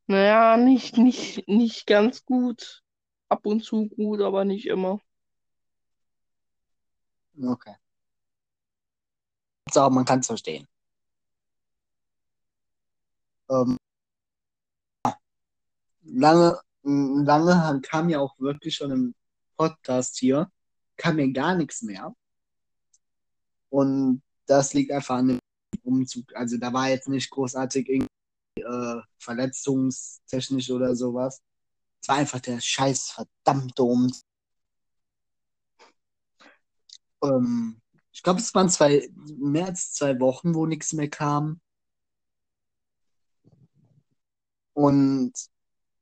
Naja, 0.06 0.56
nicht, 0.56 0.98
nicht, 0.98 1.48
nicht 1.48 1.86
ganz 1.86 2.24
gut. 2.24 2.82
Ab 3.28 3.46
und 3.46 3.64
zu 3.64 3.88
gut, 3.88 4.20
aber 4.20 4.44
nicht 4.44 4.66
immer. 4.66 5.00
Okay. 7.42 7.74
So, 9.74 9.90
man 9.90 10.04
kann 10.04 10.20
es 10.20 10.28
verstehen. 10.28 10.66
Ähm, 13.50 13.76
lange, 16.02 16.60
lange 16.82 17.80
kam 17.82 18.08
ja 18.08 18.20
auch 18.20 18.38
wirklich 18.38 18.76
schon 18.76 18.90
im 18.92 19.14
Podcast 19.56 20.16
hier, 20.18 20.50
kam 20.96 21.16
mir 21.16 21.32
gar 21.32 21.56
nichts 21.56 21.82
mehr. 21.82 22.14
Und 23.70 24.22
das 24.46 24.74
liegt 24.74 24.92
einfach 24.92 25.16
an 25.16 25.28
dem 25.28 25.40
Umzug. 25.82 26.34
Also 26.36 26.56
da 26.58 26.72
war 26.72 26.88
jetzt 26.90 27.08
nicht 27.08 27.30
großartig 27.30 27.88
irgendwie 27.88 28.08
äh, 28.56 29.02
verletzungstechnisch 29.18 30.70
oder 30.70 30.94
sowas. 30.94 31.42
Es 32.00 32.08
war 32.08 32.16
einfach 32.16 32.40
der 32.40 32.60
scheiß 32.60 33.10
verdammte 33.10 33.82
Umzug. 33.82 34.22
Ähm, 37.22 37.80
ich 38.14 38.22
glaube, 38.22 38.38
es 38.38 38.54
waren 38.54 38.68
zwei, 38.68 39.08
mehr 39.38 39.66
als 39.66 39.92
zwei 39.92 40.20
Wochen, 40.20 40.54
wo 40.54 40.66
nichts 40.66 40.92
mehr 40.92 41.10
kam. 41.10 41.60
Und 44.72 45.32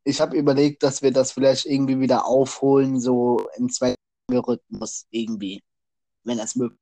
ich 0.05 0.21
habe 0.21 0.37
überlegt, 0.37 0.83
dass 0.83 1.01
wir 1.01 1.11
das 1.11 1.33
vielleicht 1.33 1.65
irgendwie 1.65 2.01
wieder 2.01 2.27
aufholen, 2.27 3.01
so 3.01 3.49
im 3.57 3.71
zweiten 3.71 3.97
Rhythmus 4.31 5.07
irgendwie, 5.11 5.63
wenn 6.25 6.37
das 6.37 6.55
möglich 6.55 6.79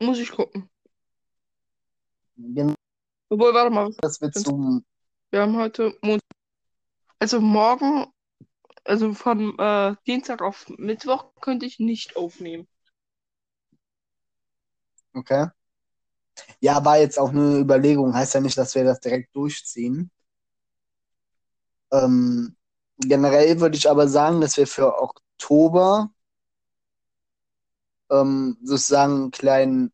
Muss 0.00 0.18
ich 0.18 0.30
gucken. 0.30 0.70
ist. 2.36 2.74
Obwohl, 3.30 3.52
warte 3.52 3.70
mal, 3.70 3.90
Dass 4.00 4.20
wir 4.20 4.30
zum, 4.30 4.84
wir 5.30 5.40
haben 5.40 5.56
heute 5.56 5.98
Montag. 6.02 6.22
Also 7.18 7.40
morgen, 7.40 8.06
also 8.84 9.12
von 9.12 9.58
äh, 9.58 9.96
Dienstag 10.06 10.40
auf 10.40 10.68
Mittwoch 10.76 11.32
könnte 11.40 11.66
ich 11.66 11.80
nicht 11.80 12.16
aufnehmen. 12.16 12.68
Okay. 15.14 15.48
Ja, 16.60 16.84
war 16.84 16.98
jetzt 16.98 17.18
auch 17.18 17.30
eine 17.30 17.58
Überlegung, 17.58 18.14
heißt 18.14 18.34
ja 18.34 18.40
nicht, 18.40 18.58
dass 18.58 18.74
wir 18.74 18.84
das 18.84 19.00
direkt 19.00 19.34
durchziehen. 19.36 20.10
Ähm, 21.92 22.56
generell 22.98 23.60
würde 23.60 23.76
ich 23.76 23.88
aber 23.88 24.08
sagen, 24.08 24.40
dass 24.40 24.56
wir 24.56 24.66
für 24.66 25.00
Oktober 25.00 26.10
ähm, 28.10 28.56
sozusagen 28.62 29.12
einen 29.14 29.30
kleinen 29.30 29.92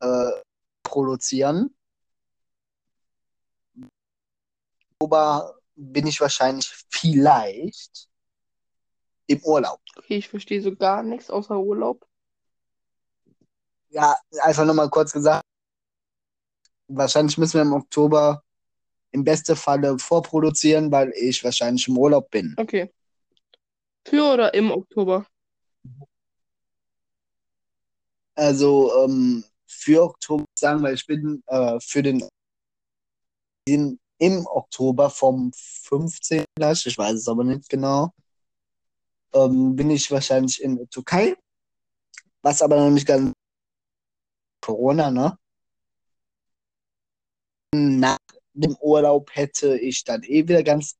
äh, 0.00 0.30
produzieren. 0.82 1.74
Oktober 4.98 5.54
bin 5.74 6.06
ich 6.06 6.20
wahrscheinlich 6.20 6.72
vielleicht 6.88 8.08
im 9.26 9.42
Urlaub. 9.44 9.80
Okay, 9.96 10.16
ich 10.16 10.28
verstehe 10.28 10.62
so 10.62 10.74
gar 10.74 11.02
nichts 11.02 11.30
außer 11.30 11.58
Urlaub. 11.58 12.06
Ja, 13.90 14.16
einfach 14.42 14.64
nochmal 14.64 14.90
kurz 14.90 15.12
gesagt, 15.12 15.42
wahrscheinlich 16.88 17.38
müssen 17.38 17.54
wir 17.54 17.62
im 17.62 17.72
Oktober 17.72 18.42
im 19.12 19.24
besten 19.24 19.56
Falle 19.56 19.98
vorproduzieren, 19.98 20.90
weil 20.92 21.12
ich 21.16 21.42
wahrscheinlich 21.42 21.88
im 21.88 21.96
Urlaub 21.96 22.30
bin. 22.30 22.54
Okay. 22.58 22.92
Für 24.06 24.34
oder 24.34 24.54
im 24.54 24.70
Oktober? 24.70 25.26
Also 28.34 28.92
ähm, 29.04 29.44
für 29.66 30.02
Oktober 30.02 30.44
sagen, 30.58 30.82
weil 30.82 30.94
ich 30.94 31.06
bin 31.06 31.42
äh, 31.46 31.78
für 31.80 32.02
den, 32.02 32.28
den 33.66 33.98
im 34.18 34.46
Oktober 34.46 35.10
vom 35.10 35.50
15. 35.54 36.44
vielleicht, 36.56 36.86
ich 36.86 36.98
weiß 36.98 37.14
es 37.14 37.28
aber 37.28 37.44
nicht 37.44 37.68
genau, 37.68 38.10
ähm, 39.32 39.74
bin 39.74 39.90
ich 39.90 40.10
wahrscheinlich 40.10 40.62
in 40.62 40.76
der 40.76 40.88
Türkei, 40.88 41.36
was 42.42 42.62
aber 42.62 42.76
noch 42.76 42.90
nicht 42.90 43.06
ganz 43.06 43.32
Corona, 44.66 45.12
ne? 45.12 45.38
Nach 47.72 48.18
dem 48.52 48.76
Urlaub 48.80 49.30
hätte 49.32 49.78
ich 49.78 50.02
dann 50.02 50.24
eh 50.24 50.48
wieder 50.48 50.64
ganz 50.64 50.98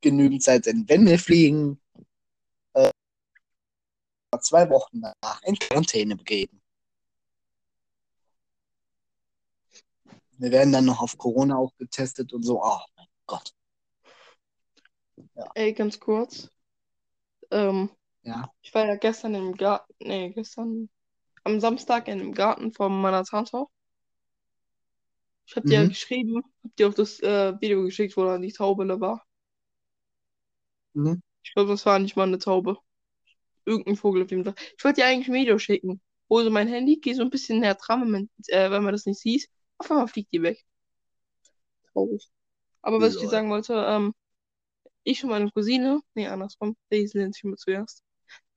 genügend 0.00 0.42
Zeit, 0.42 0.66
denn 0.66 0.88
wenn 0.88 1.06
wir 1.06 1.16
fliegen, 1.20 1.80
äh, 2.72 2.90
zwei 4.40 4.68
Wochen 4.70 5.00
danach 5.00 5.42
in 5.44 5.54
Quarantäne 5.56 6.16
begeben. 6.16 6.60
Wir 10.38 10.50
werden 10.50 10.72
dann 10.72 10.86
noch 10.86 11.00
auf 11.00 11.16
Corona 11.16 11.56
auch 11.56 11.76
getestet 11.76 12.32
und 12.32 12.42
so. 12.42 12.60
Oh 12.64 12.80
mein 12.96 13.06
Gott. 13.26 13.54
Ey, 15.54 15.72
ganz 15.72 16.00
kurz. 16.00 16.50
Ähm, 17.52 17.90
Ja. 18.22 18.52
ich 18.60 18.74
war 18.74 18.86
ja 18.86 18.96
gestern 18.96 19.36
im 19.36 19.54
Garten, 19.56 19.94
nee, 20.00 20.30
gestern 20.30 20.88
am 21.48 21.60
Samstag 21.60 22.08
in 22.08 22.18
dem 22.18 22.34
Garten 22.34 22.72
von 22.72 23.00
meiner 23.00 23.24
Tante. 23.24 23.66
Ich 25.46 25.56
hab 25.56 25.66
dir 25.66 25.80
ja 25.82 25.84
Mhm. 25.84 25.88
geschrieben, 25.88 26.42
hab 26.62 26.76
dir 26.76 26.88
auch 26.88 26.94
das 26.94 27.18
äh, 27.20 27.60
Video 27.60 27.82
geschickt, 27.82 28.16
wo 28.16 28.24
dann 28.24 28.42
die 28.42 28.52
Taube 28.52 28.86
da 28.86 29.00
war. 29.00 29.24
Mhm. 30.94 31.20
Ich 31.42 31.52
glaube, 31.54 31.70
das 31.70 31.84
war 31.86 31.98
nicht 31.98 32.16
mal 32.16 32.24
eine 32.28 32.38
Taube. 32.38 32.76
Irgendein 33.66 33.96
Vogel 33.96 34.24
auf 34.24 34.30
jeden 34.32 34.44
Fall. 34.44 34.54
Ich 34.78 34.84
wollte 34.84 35.02
dir 35.02 35.06
eigentlich 35.08 35.28
ein 35.28 35.34
Video 35.34 35.58
schicken. 35.58 36.00
Hol 36.30 36.44
so 36.44 36.50
mein 36.50 36.68
Handy, 36.68 36.98
geh 37.00 37.14
so 37.14 37.22
ein 37.22 37.30
bisschen 37.30 37.60
näher 37.60 37.76
dran, 37.76 38.02
wenn 38.02 38.10
man, 38.10 38.30
äh, 38.48 38.70
wenn 38.72 38.84
man 38.84 38.92
das 38.94 39.06
nicht 39.06 39.20
sieht. 39.20 39.48
Auf 39.78 39.90
einmal 39.90 40.08
fliegt 40.08 40.32
die 40.32 40.42
weg. 40.42 40.64
Traurig. 41.92 42.28
Aber 42.82 43.00
was 43.00 43.14
ich 43.14 43.20
dir 43.20 43.28
Lol. 43.28 43.30
sagen 43.30 43.50
wollte, 43.50 43.74
ähm, 43.74 44.14
ich 45.04 45.24
und 45.24 45.30
meine 45.30 45.50
Cousine, 45.52 46.00
nee, 46.14 46.26
andersrum, 46.28 46.76
Daisy 46.90 47.18
nennt 47.18 47.34
sich 47.34 47.44
immer 47.44 47.56
zuerst. 47.56 48.02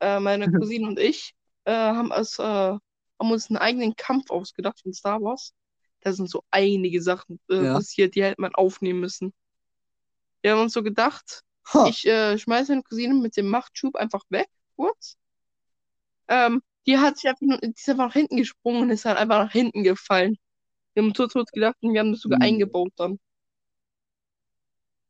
Äh, 0.02 0.20
meine 0.20 0.50
Cousine 0.52 0.88
und 0.88 1.00
ich 1.00 1.36
äh, 1.66 1.72
haben, 1.74 2.12
als, 2.12 2.40
äh, 2.40 2.44
haben 2.44 2.82
uns 3.20 3.50
einen 3.50 3.58
eigenen 3.58 3.96
Kampf 3.96 4.32
ausgedacht 4.32 4.82
von 4.82 4.94
Star 4.94 5.22
Wars. 5.22 5.54
Da 6.02 6.14
sind 6.14 6.30
so 6.30 6.44
einige 6.52 7.02
Sachen 7.02 7.40
äh, 7.50 7.64
Ja. 7.66 7.74
passiert, 7.76 8.16
die 8.16 8.24
hätte 8.24 8.42
man 8.42 8.56
aufnehmen 8.56 9.00
müssen. 9.00 9.34
Wir 10.42 10.52
haben 10.54 10.62
uns 10.62 10.74
so 10.74 10.84
gedacht, 10.84 11.44
Ha. 11.74 11.88
ich 11.88 12.06
äh, 12.06 12.38
schmeiße 12.38 12.72
meine 12.72 12.84
Cousine 12.84 13.14
mit 13.16 13.38
dem 13.38 13.48
Machtschub 13.50 13.96
einfach 13.96 14.24
weg, 14.30 14.48
kurz. 14.76 15.18
Ähm, 16.28 16.62
die 16.88 16.98
hat 16.98 17.18
sich 17.18 17.30
einfach, 17.30 17.42
nur- 17.42 17.60
die 17.60 17.70
ist 17.76 17.90
einfach 17.90 18.08
nach 18.08 18.14
hinten 18.14 18.38
gesprungen 18.38 18.84
und 18.84 18.90
ist 18.90 19.06
halt 19.06 19.18
einfach 19.18 19.44
nach 19.46 19.52
hinten 19.52 19.84
gefallen. 19.84 20.38
Wir 20.94 21.04
haben 21.04 21.14
tot, 21.14 21.32
tot 21.34 21.52
gedacht 21.54 21.78
und 21.82 21.94
wir 21.94 22.02
haben 22.02 22.12
das 22.12 22.22
sogar 22.22 22.40
Hm. 22.40 22.44
eingebaut 22.44 22.94
dann. 22.98 23.20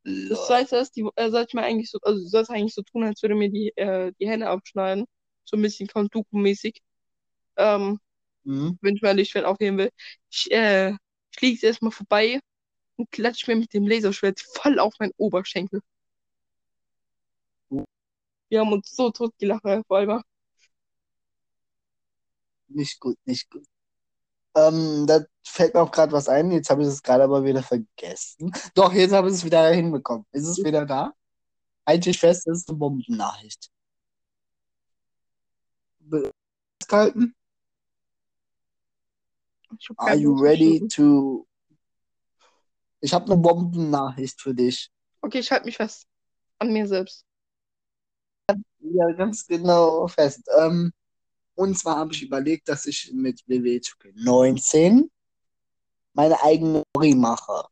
Das 0.04 0.46
zweite 0.48 0.76
ist, 0.76 0.96
die 0.96 1.08
äh, 1.16 1.30
sollte 1.30 1.56
mir 1.56 1.62
eigentlich 1.62 1.90
so, 1.90 1.98
also 2.02 2.20
du 2.20 2.26
sollst 2.28 2.50
eigentlich 2.50 2.74
so 2.74 2.82
tun, 2.82 3.04
als 3.04 3.22
würde 3.22 3.36
mir 3.36 3.50
die, 3.50 3.72
äh, 3.76 4.12
die 4.18 4.28
Hände 4.28 4.48
abschneiden. 4.48 5.06
So 5.44 5.56
ein 5.56 5.62
bisschen 5.62 5.88
Count 5.88 6.14
Dooku-mäßig. 6.14 6.82
Ähm, 7.56 8.00
Mhm. 8.44 8.78
wenn 8.82 8.96
ich 8.96 9.02
mein 9.02 9.16
Lichtschwert 9.16 9.44
aufheben 9.44 9.78
will. 9.78 9.90
Ich, 10.30 10.50
äh, 10.52 10.94
fliege 11.34 11.54
jetzt 11.54 11.64
erstmal 11.64 11.92
vorbei 11.92 12.40
und 12.96 13.10
klatsche 13.10 13.50
mir 13.50 13.56
mit 13.60 13.72
dem 13.74 13.86
Laserschwert 13.86 14.40
voll 14.40 14.78
auf 14.80 14.94
meinen 14.98 15.12
Oberschenkel. 15.16 15.80
Wir 18.50 18.60
haben 18.60 18.72
uns 18.72 18.90
so 18.94 19.10
tot 19.10 19.32
gelacht, 19.38 19.64
Herr 19.64 19.82
Vollmer. 19.84 20.22
Nicht 22.68 23.00
gut, 23.00 23.18
nicht 23.24 23.50
gut. 23.50 23.64
Ähm, 24.54 25.06
da 25.06 25.24
fällt 25.44 25.74
mir 25.74 25.80
auch 25.80 25.90
gerade 25.90 26.12
was 26.12 26.28
ein. 26.28 26.50
Jetzt 26.52 26.70
habe 26.70 26.82
ich 26.82 26.88
es 26.88 27.02
gerade 27.02 27.24
aber 27.24 27.44
wieder 27.44 27.62
vergessen. 27.62 28.52
Doch, 28.74 28.92
jetzt 28.92 29.12
habe 29.12 29.28
ich 29.28 29.34
es 29.34 29.44
wieder 29.44 29.70
hinbekommen. 29.70 30.26
Ist 30.32 30.46
es 30.46 30.58
wieder 30.64 30.86
da? 30.86 31.12
Halte 31.86 32.10
ich 32.10 32.20
fest, 32.20 32.46
es 32.48 32.60
ist 32.60 32.70
eine 32.70 32.78
Bombennachricht. 32.78 33.71
Festhalten. 36.80 37.34
Are 39.96 40.16
you 40.16 40.34
ready 40.34 40.86
to... 40.88 41.46
Ich 43.00 43.12
habe 43.12 43.26
eine 43.26 43.36
Bombennachricht 43.36 44.40
für 44.40 44.54
dich. 44.54 44.90
Okay, 45.22 45.40
ich 45.40 45.50
halte 45.50 45.66
mich 45.66 45.76
fest. 45.76 46.06
An 46.58 46.72
mir 46.72 46.86
selbst. 46.86 47.24
Ja, 48.80 49.10
ganz 49.12 49.46
genau 49.46 50.06
fest. 50.08 50.48
Ähm, 50.58 50.92
und 51.54 51.78
zwar 51.78 51.96
habe 51.96 52.12
ich 52.12 52.22
überlegt, 52.22 52.68
dass 52.68 52.86
ich 52.86 53.12
mit 53.12 53.42
WWE 53.46 53.78
2K19 53.78 55.08
meine 56.12 56.42
eigene 56.42 56.82
Story 56.90 57.14
mache 57.14 57.66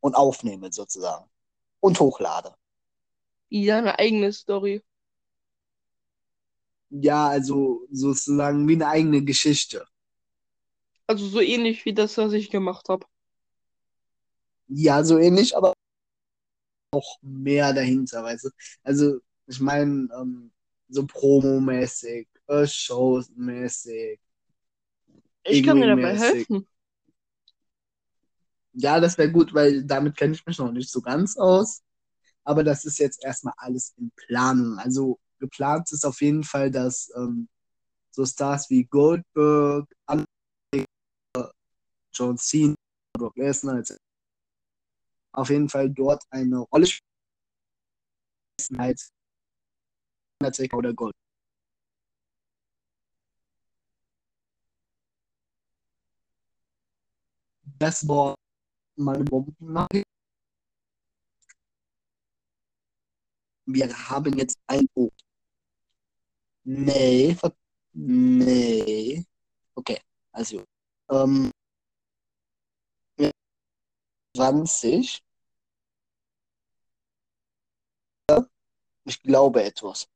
und 0.00 0.14
aufnehme 0.14 0.72
sozusagen 0.72 1.28
und 1.80 1.98
hochlade. 1.98 2.54
Wie 3.48 3.66
deine 3.66 3.98
eigene 3.98 4.32
Story. 4.32 4.82
Ja, 6.90 7.28
also 7.28 7.86
sozusagen 7.90 8.68
wie 8.68 8.74
eine 8.74 8.88
eigene 8.88 9.22
Geschichte. 9.24 9.86
Also 11.06 11.26
so 11.26 11.40
ähnlich 11.40 11.84
wie 11.84 11.92
das, 11.92 12.16
was 12.16 12.32
ich 12.32 12.50
gemacht 12.50 12.88
habe. 12.88 13.04
Ja, 14.68 15.02
so 15.04 15.18
ähnlich, 15.18 15.56
aber 15.56 15.74
auch 16.92 17.18
mehr 17.22 17.72
dahinter, 17.72 18.22
weißt 18.22 18.44
du. 18.44 18.50
Also, 18.82 19.18
ich 19.46 19.60
meine, 19.60 20.08
ähm, 20.20 20.52
so 20.88 21.06
Promo-mäßig, 21.06 22.28
äh, 22.48 22.66
Shows-mäßig, 22.66 24.20
Ich 25.44 25.62
kann 25.62 25.80
dir 25.80 25.88
dabei 25.88 26.16
helfen. 26.16 26.66
Ja, 28.72 29.00
das 29.00 29.18
wäre 29.18 29.30
gut, 29.32 29.52
weil 29.52 29.84
damit 29.84 30.16
kenne 30.16 30.34
ich 30.34 30.46
mich 30.46 30.58
noch 30.58 30.72
nicht 30.72 30.90
so 30.90 31.00
ganz 31.00 31.36
aus. 31.36 31.82
Aber 32.44 32.64
das 32.64 32.84
ist 32.84 32.98
jetzt 32.98 33.24
erstmal 33.24 33.54
alles 33.58 33.94
in 33.98 34.10
Planung. 34.16 34.78
Also 34.78 35.18
geplant 35.40 35.90
ist 35.92 36.04
auf 36.04 36.20
jeden 36.20 36.44
Fall, 36.44 36.70
dass 36.70 37.10
ähm, 37.16 37.48
so 38.12 38.24
Stars 38.24 38.70
wie 38.70 38.84
Goldberg, 38.84 39.88
John 42.12 42.36
Cena, 42.38 42.74
Brock 43.16 43.36
Lesnar 43.36 43.78
etc. 43.78 43.96
auf 45.32 45.48
jeden 45.50 45.68
Fall 45.68 45.90
dort 45.90 46.22
eine 46.30 46.58
Rolle 46.58 46.86
spielen. 46.86 47.06
Halt 48.78 49.00
Undertaker 50.42 50.76
oder 50.78 50.92
Gold. 50.94 51.14
Das 57.78 58.06
war 58.06 58.36
meine 58.96 59.24
Bombennachricht. 59.24 60.04
Wir 63.66 63.88
haben 64.08 64.36
jetzt 64.36 64.58
ein 64.66 64.86
O. 64.94 65.10
Nee, 66.72 67.36
nee. 67.94 69.24
Okay, 69.74 69.98
also 70.32 70.64
ähm, 71.10 71.50
20. 74.36 75.20
Ich 79.04 79.20
glaube 79.22 79.64
etwas. 79.64 80.06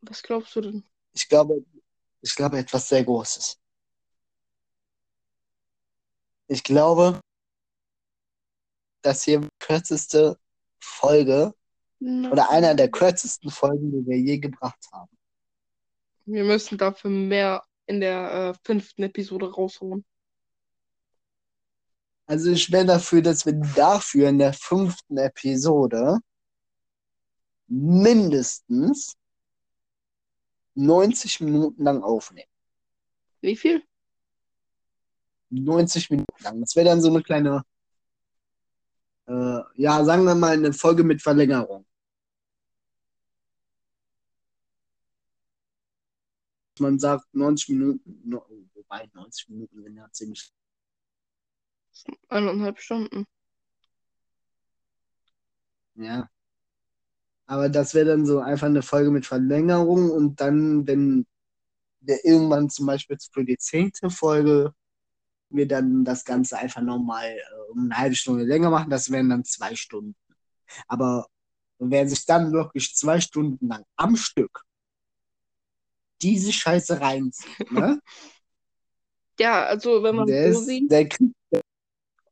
Was 0.00 0.22
glaubst 0.22 0.56
du 0.56 0.62
denn? 0.62 0.84
Ich 1.12 1.28
glaube, 1.28 1.62
ich 2.22 2.34
glaube 2.34 2.58
etwas 2.58 2.88
sehr 2.88 3.04
Großes. 3.04 3.60
Ich 6.48 6.64
glaube, 6.64 7.20
dass 9.02 9.24
hier 9.24 9.40
die 9.40 9.48
kürzeste 9.58 10.38
Folge 10.80 11.54
oder 12.00 12.50
einer 12.50 12.74
der 12.74 12.90
kürzesten 12.90 13.50
Folgen, 13.50 13.90
die 13.90 14.06
wir 14.06 14.18
je 14.18 14.38
gebracht 14.38 14.86
haben. 14.92 15.10
Wir 16.26 16.44
müssen 16.44 16.76
dafür 16.76 17.10
mehr 17.10 17.62
in 17.86 18.00
der 18.00 18.32
äh, 18.32 18.54
fünften 18.64 19.04
Episode 19.04 19.52
rausholen. 19.52 20.04
Also 22.26 22.50
ich 22.50 22.70
wäre 22.72 22.84
dafür, 22.84 23.22
dass 23.22 23.46
wir 23.46 23.52
dafür 23.52 24.28
in 24.28 24.38
der 24.38 24.52
fünften 24.52 25.16
Episode 25.16 26.18
mindestens 27.68 29.16
90 30.74 31.40
Minuten 31.40 31.84
lang 31.84 32.02
aufnehmen. 32.02 32.50
Wie 33.40 33.56
viel? 33.56 33.82
90 35.50 36.10
Minuten 36.10 36.42
lang. 36.42 36.60
Das 36.60 36.74
wäre 36.74 36.86
dann 36.86 37.00
so 37.00 37.08
eine 37.08 37.22
kleine, 37.22 37.62
äh, 39.26 39.60
ja, 39.74 40.04
sagen 40.04 40.24
wir 40.24 40.34
mal, 40.34 40.54
eine 40.54 40.72
Folge 40.72 41.04
mit 41.04 41.22
Verlängerung. 41.22 41.85
Man 46.80 46.98
sagt 46.98 47.34
90 47.34 47.68
Minuten, 47.70 48.20
no, 48.24 48.46
wobei 48.74 49.08
90 49.12 49.48
Minuten 49.48 49.82
sind 49.82 49.96
ja 49.96 50.08
ziemlich. 50.12 50.52
Eineinhalb 52.28 52.78
Stunden. 52.78 53.24
Ja. 55.94 56.28
Aber 57.46 57.68
das 57.68 57.94
wäre 57.94 58.06
dann 58.06 58.26
so 58.26 58.40
einfach 58.40 58.66
eine 58.66 58.82
Folge 58.82 59.10
mit 59.10 59.24
Verlängerung 59.24 60.10
und 60.10 60.40
dann, 60.40 60.86
wenn 60.86 61.26
wir 62.00 62.24
irgendwann 62.24 62.68
zum 62.70 62.86
Beispiel 62.86 63.16
für 63.32 63.44
die 63.44 63.58
zehnte 63.58 64.10
Folge 64.10 64.74
wir 65.48 65.68
dann 65.68 66.04
das 66.04 66.24
Ganze 66.24 66.58
einfach 66.58 66.82
nochmal 66.82 67.24
äh, 67.24 67.70
um 67.70 67.84
eine 67.84 67.96
halbe 67.96 68.16
Stunde 68.16 68.44
länger 68.44 68.70
machen, 68.70 68.90
das 68.90 69.10
wären 69.10 69.30
dann 69.30 69.44
zwei 69.44 69.74
Stunden. 69.76 70.16
Aber 70.88 71.26
wer 71.78 72.08
sich 72.08 72.26
dann 72.26 72.52
wirklich 72.52 72.94
zwei 72.94 73.20
Stunden 73.20 73.68
lang 73.68 73.84
am 73.96 74.16
Stück 74.16 74.65
diese 76.30 76.52
Scheiße 76.52 77.00
reinzieht, 77.00 77.70
ne? 77.72 78.00
Ja, 79.38 79.66
also 79.66 80.02
wenn 80.02 80.16
man 80.16 80.26
Der, 80.26 80.50
so 80.50 80.60
ist, 80.60 80.66
sieht, 80.66 80.90
der 80.90 81.08
kriegt 81.08 81.34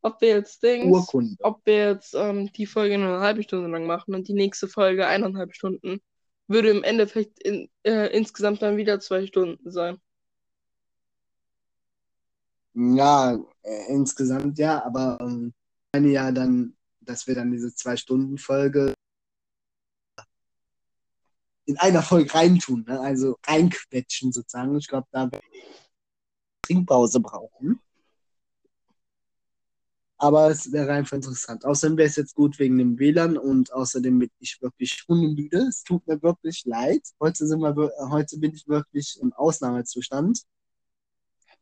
ob 0.01 0.21
wir 0.21 0.29
jetzt 0.29 0.61
Dings, 0.63 0.91
Urkunde. 0.91 1.35
ob 1.41 1.63
wir 1.65 1.91
jetzt 1.91 2.15
ähm, 2.15 2.51
die 2.53 2.65
Folge 2.65 2.97
nur 2.97 3.09
eine 3.09 3.19
halbe 3.19 3.43
Stunde 3.43 3.69
lang 3.69 3.85
machen 3.85 4.15
und 4.15 4.27
die 4.27 4.33
nächste 4.33 4.67
Folge 4.67 5.05
eineinhalb 5.05 5.53
Stunden, 5.53 5.99
würde 6.47 6.69
im 6.71 6.83
Endeffekt 6.83 7.41
in, 7.43 7.69
äh, 7.83 8.07
insgesamt 8.15 8.61
dann 8.63 8.77
wieder 8.77 8.99
zwei 8.99 9.25
Stunden 9.27 9.69
sein. 9.71 9.99
Ja, 12.73 13.37
äh, 13.61 13.93
insgesamt 13.93 14.57
ja, 14.57 14.83
aber 14.83 15.17
ähm, 15.21 15.53
ich 15.55 15.93
meine 15.93 16.11
ja 16.11 16.31
dann, 16.31 16.75
dass 17.01 17.27
wir 17.27 17.35
dann 17.35 17.51
diese 17.51 17.73
Zwei-Stunden-Folge 17.73 18.94
in 21.65 21.77
einer 21.77 22.01
Folge 22.01 22.33
reintun, 22.33 22.85
ne? 22.87 22.99
also 22.99 23.37
reinquetschen 23.45 24.31
sozusagen. 24.31 24.77
Ich 24.77 24.87
glaube, 24.87 25.07
da 25.11 25.31
werden 25.31 25.41
wir 25.51 25.61
Trinkpause 26.61 27.19
brauchen. 27.19 27.79
Aber 30.17 30.49
es 30.49 30.71
wäre 30.71 30.93
einfach 30.93 31.17
interessant. 31.17 31.65
Außerdem 31.65 31.97
wäre 31.97 32.07
es 32.07 32.15
jetzt 32.15 32.35
gut 32.35 32.57
wegen 32.57 32.77
dem 32.77 32.97
WLAN 32.97 33.37
und 33.37 33.73
außerdem 33.73 34.17
bin 34.17 34.29
ich 34.39 34.61
wirklich 34.61 35.03
hundemüde. 35.07 35.57
Es 35.67 35.83
tut 35.83 36.07
mir 36.07 36.21
wirklich 36.23 36.63
leid. 36.65 37.01
Heute, 37.19 37.45
sind 37.45 37.59
wir, 37.59 37.91
heute 38.09 38.39
bin 38.39 38.53
ich 38.53 38.67
wirklich 38.67 39.19
im 39.21 39.33
Ausnahmezustand. 39.33 40.41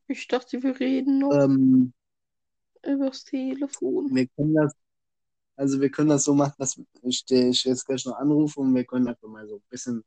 Ich 0.08 0.28
dachte, 0.28 0.62
wir 0.62 0.80
reden 0.80 1.20
noch 1.20 1.32
Ähm, 1.32 1.94
übers 2.84 3.24
Telefon. 3.24 4.14
wir 4.14 4.28
können 4.28 4.54
das, 4.54 4.74
also 5.56 5.80
wir 5.80 5.90
können 5.90 6.10
das 6.10 6.24
so 6.24 6.34
machen, 6.34 6.56
dass 6.58 6.80
ich 7.04 7.26
dich 7.26 7.64
jetzt 7.64 7.86
gleich 7.86 8.06
noch 8.06 8.18
anrufe 8.18 8.60
und 8.60 8.74
wir 8.74 8.86
können 8.86 9.08
einfach 9.08 9.28
mal 9.28 9.48
so 9.48 9.56
ein 9.56 9.64
bisschen 9.70 10.04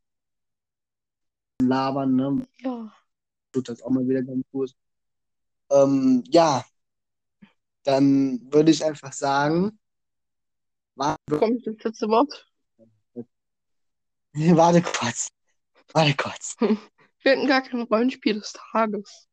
labern, 1.61 2.15
ne? 2.15 2.47
Ja. 2.59 2.93
Tut 3.51 3.69
das 3.69 3.81
auch 3.81 3.89
mal 3.89 4.07
wieder 4.07 4.23
ganz 4.23 4.45
gut. 4.51 4.75
Ähm, 5.69 6.23
ja, 6.27 6.63
dann 7.83 8.41
würde 8.51 8.71
ich 8.71 8.83
einfach 8.83 9.13
sagen, 9.13 9.79
warte, 10.95 11.37
Kommt 11.37 11.65
das 11.65 11.75
letzte 11.83 12.07
Wort? 12.09 12.45
warte 14.33 14.81
kurz. 14.81 15.29
Warte 15.93 16.15
kurz. 16.15 16.55
Wir 17.23 17.31
hatten 17.31 17.47
gar 17.47 17.61
kein 17.61 17.81
Rollenspiel 17.81 18.39
des 18.39 18.53
Tages. 18.53 19.27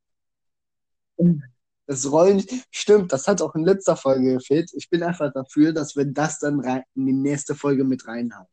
Das 1.86 2.10
Rollen, 2.10 2.42
stimmt, 2.70 3.12
das 3.12 3.28
hat 3.28 3.42
auch 3.42 3.54
in 3.54 3.64
letzter 3.64 3.96
Folge 3.96 4.34
gefehlt. 4.34 4.70
Ich 4.74 4.88
bin 4.88 5.02
einfach 5.02 5.32
dafür, 5.32 5.72
dass 5.72 5.94
wir 5.96 6.06
das 6.06 6.38
dann 6.38 6.60
rein, 6.60 6.82
in 6.94 7.06
die 7.06 7.12
nächste 7.12 7.54
Folge 7.54 7.84
mit 7.84 8.06
reinhauen. 8.06 8.48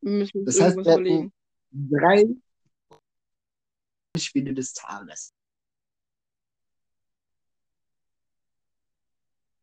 Müssen 0.00 0.44
Das 0.44 0.60
heißt, 0.60 0.76
wir 0.76 0.92
hätten 0.92 1.32
drei 1.70 2.26
Spiele 4.16 4.52
des 4.52 4.72
Tages. 4.72 5.32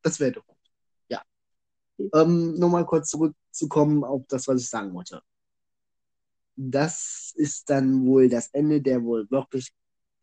Das 0.02 0.20
wäre 0.22 0.32
doch 0.32 0.46
gut. 0.46 0.58
Ja. 1.10 1.22
Ähm, 2.14 2.58
Nochmal 2.58 2.86
kurz 2.86 3.10
zurückzukommen 3.10 4.06
auf 4.06 4.24
das, 4.30 4.48
was 4.48 4.62
ich 4.62 4.70
sagen 4.70 4.94
wollte. 4.94 5.22
Das 6.56 7.34
ist 7.36 7.70
dann 7.70 8.06
wohl 8.06 8.30
das 8.30 8.48
Ende 8.50 8.82
der 8.82 9.04
wohl 9.04 9.30
wirklich 9.30 9.74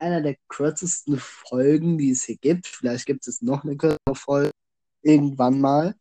einer 0.05 0.21
der 0.21 0.37
kürzesten 0.49 1.19
Folgen, 1.19 1.99
die 1.99 2.11
es 2.11 2.25
hier 2.25 2.37
gibt. 2.37 2.67
Vielleicht 2.67 3.07
gibt 3.07 3.27
es 3.27 3.41
noch 3.41 3.65
eine 3.65 3.77
kürzere 3.77 4.15
Folge 4.15 4.51
irgendwann 5.03 5.61
mal. 5.61 5.95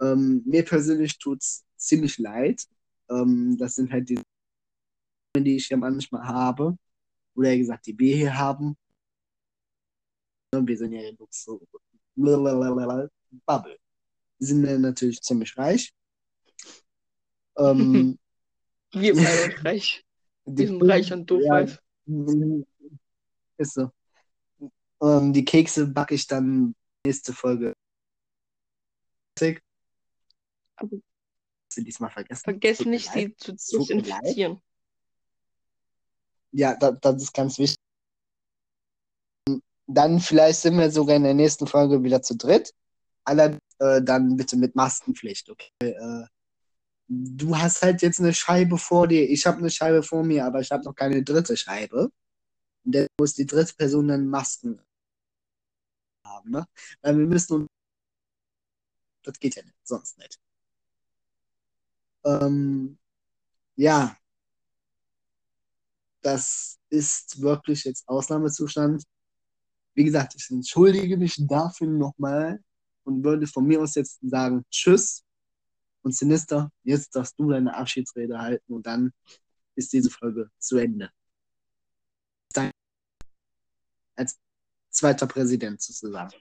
Ähm, 0.00 0.42
mir 0.46 0.64
persönlich 0.64 1.18
tut 1.18 1.42
es 1.42 1.64
ziemlich 1.76 2.18
leid. 2.18 2.64
Ähm, 3.10 3.56
das 3.58 3.74
sind 3.74 3.92
halt 3.92 4.08
die, 4.08 4.20
die 5.36 5.56
ich 5.56 5.68
ja 5.68 5.76
manchmal 5.76 6.26
habe. 6.26 6.76
Oder 7.34 7.56
gesagt, 7.56 7.86
die 7.86 7.98
wir 7.98 8.16
hier 8.16 8.36
haben. 8.36 8.76
Wir 10.52 10.78
sind 10.78 10.92
ja 10.92 11.02
so 11.30 11.62
Bubble. 13.46 13.78
Die 14.40 14.44
sind 14.44 14.64
ja 14.64 14.78
natürlich 14.78 15.20
ziemlich 15.20 15.56
reich. 15.56 15.92
Ähm, 17.58 18.18
Wir 18.92 19.14
beide 19.14 19.26
sind 19.26 19.64
reich. 19.64 20.04
Wir 20.46 20.66
sind 20.66 20.82
reich 20.82 21.12
und 21.12 21.30
doof 21.30 21.42
Ja. 21.44 21.66
Ist 23.60 23.74
so. 23.74 23.90
Ähm, 25.02 25.34
die 25.34 25.44
Kekse 25.44 25.86
backe 25.86 26.14
ich 26.14 26.26
dann 26.26 26.74
nächste 27.04 27.34
Folge. 27.34 27.74
Aber 30.76 30.96
Sie 31.68 31.84
diesmal 31.84 32.10
vergessen. 32.10 32.58
mir 32.58 32.90
nicht, 32.90 33.14
leid. 33.14 33.34
sie 33.38 33.56
zu 33.56 33.78
desinfizieren. 33.78 34.60
Ja, 36.52 36.74
da, 36.74 36.90
das 36.92 37.22
ist 37.22 37.34
ganz 37.34 37.58
wichtig. 37.58 37.76
Dann 39.86 40.20
vielleicht 40.20 40.60
sind 40.60 40.78
wir 40.78 40.90
sogar 40.90 41.16
in 41.16 41.24
der 41.24 41.34
nächsten 41.34 41.66
Folge 41.66 42.02
wieder 42.02 42.22
zu 42.22 42.36
dritt. 42.36 42.72
Aller 43.24 43.58
äh, 43.78 44.02
dann 44.02 44.36
bitte 44.36 44.56
mit 44.56 44.74
Maskenpflicht, 44.74 45.50
okay? 45.50 45.70
Äh, 45.80 46.26
du 47.08 47.56
hast 47.56 47.82
halt 47.82 48.02
jetzt 48.02 48.20
eine 48.20 48.32
Scheibe 48.32 48.78
vor 48.78 49.06
dir. 49.06 49.28
Ich 49.28 49.46
habe 49.46 49.58
eine 49.58 49.70
Scheibe 49.70 50.02
vor 50.02 50.24
mir, 50.24 50.46
aber 50.46 50.60
ich 50.60 50.70
habe 50.70 50.84
noch 50.84 50.94
keine 50.94 51.22
dritte 51.22 51.56
Scheibe. 51.56 52.10
Und 52.84 52.94
dann 52.94 53.06
muss 53.18 53.34
die 53.34 53.46
dritte 53.46 53.74
Person 53.74 54.08
dann 54.08 54.28
Masken 54.28 54.80
haben, 56.24 56.50
ne? 56.50 56.66
Weil 57.02 57.18
wir 57.18 57.26
müssen 57.26 57.54
uns. 57.54 57.68
Das 59.22 59.38
geht 59.38 59.56
ja 59.56 59.62
nicht, 59.62 59.76
sonst 59.84 60.18
nicht. 60.18 60.38
Ähm, 62.24 62.98
ja, 63.76 64.16
das 66.22 66.78
ist 66.90 67.40
wirklich 67.40 67.84
jetzt 67.84 68.08
Ausnahmezustand. 68.08 69.04
Wie 69.94 70.04
gesagt, 70.04 70.34
ich 70.36 70.50
entschuldige 70.50 71.16
mich 71.16 71.36
dafür 71.46 71.86
nochmal 71.86 72.62
und 73.04 73.24
würde 73.24 73.46
von 73.46 73.66
mir 73.66 73.80
aus 73.80 73.94
jetzt 73.94 74.18
sagen 74.22 74.64
Tschüss. 74.70 75.24
Und 76.02 76.16
Sinister, 76.16 76.70
jetzt 76.82 77.14
darfst 77.14 77.38
du 77.38 77.50
deine 77.50 77.76
Abschiedsrede 77.76 78.38
halten 78.38 78.72
und 78.72 78.86
dann 78.86 79.12
ist 79.74 79.92
diese 79.92 80.10
Folge 80.10 80.50
zu 80.58 80.78
Ende. 80.78 81.10
Zweiter 84.90 85.26
Präsident 85.26 85.80
sozusagen. 85.80 86.34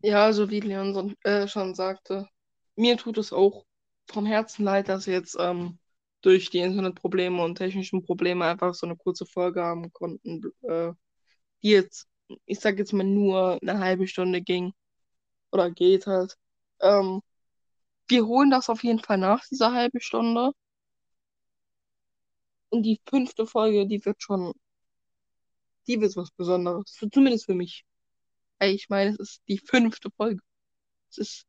Ja, 0.00 0.32
so 0.32 0.50
wie 0.50 0.60
Leon 0.60 1.14
äh, 1.22 1.46
schon 1.46 1.74
sagte, 1.74 2.28
mir 2.76 2.96
tut 2.96 3.18
es 3.18 3.32
auch 3.32 3.64
vom 4.10 4.26
Herzen 4.26 4.64
leid, 4.64 4.88
dass 4.88 5.06
wir 5.06 5.14
jetzt 5.14 5.36
ähm, 5.38 5.78
durch 6.22 6.50
die 6.50 6.58
Internetprobleme 6.58 7.42
und 7.42 7.56
technischen 7.56 8.04
Probleme 8.04 8.44
einfach 8.46 8.74
so 8.74 8.86
eine 8.86 8.96
kurze 8.96 9.26
Folge 9.26 9.62
haben 9.62 9.92
konnten, 9.92 10.42
äh, 10.62 10.92
die 11.62 11.70
jetzt, 11.70 12.08
ich 12.46 12.60
sag 12.60 12.78
jetzt 12.78 12.92
mal, 12.92 13.04
nur 13.04 13.58
eine 13.62 13.78
halbe 13.78 14.06
Stunde 14.08 14.42
ging 14.42 14.72
oder 15.52 15.70
geht 15.70 16.06
halt. 16.06 16.36
Ähm, 16.80 17.22
wir 18.08 18.26
holen 18.26 18.50
das 18.50 18.68
auf 18.68 18.82
jeden 18.84 19.00
Fall 19.00 19.18
nach, 19.18 19.44
diese 19.50 19.72
halbe 19.72 20.00
Stunde. 20.00 20.52
Und 22.70 22.84
die 22.84 23.00
fünfte 23.08 23.46
Folge, 23.46 23.86
die 23.86 24.04
wird 24.04 24.22
schon, 24.22 24.52
die 25.86 26.00
wird 26.00 26.16
was 26.16 26.30
Besonderes, 26.32 26.92
für, 26.96 27.10
zumindest 27.10 27.46
für 27.46 27.54
mich. 27.54 27.84
Ich 28.60 28.88
meine, 28.90 29.12
es 29.12 29.18
ist 29.20 29.42
die 29.48 29.58
fünfte 29.58 30.10
Folge. 30.12 30.42
Es 31.10 31.18
ist, 31.18 31.46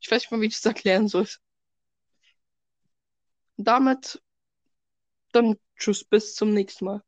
ich 0.00 0.10
weiß 0.10 0.22
nicht 0.22 0.30
mal, 0.30 0.40
wie 0.42 0.46
ich 0.46 0.54
das 0.56 0.66
erklären 0.66 1.08
soll. 1.08 1.26
Und 3.56 3.68
damit 3.68 4.20
dann 5.32 5.56
tschüss, 5.76 6.04
bis 6.04 6.34
zum 6.36 6.54
nächsten 6.54 6.84
Mal. 6.84 7.02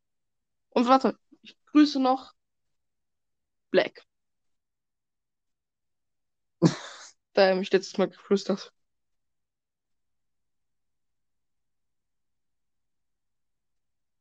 Und 0.71 0.89
warte, 0.89 1.19
ich 1.43 1.57
grüße 1.67 2.01
noch 2.01 2.33
Black. 3.73 4.05
Da 7.35 7.43
er 7.49 7.55
mich 7.57 7.71
letztes 7.73 7.99
Mal 7.99 8.09
gegrüßt 8.09 8.49
hat. 8.51 8.73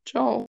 Ciao. 0.05 0.47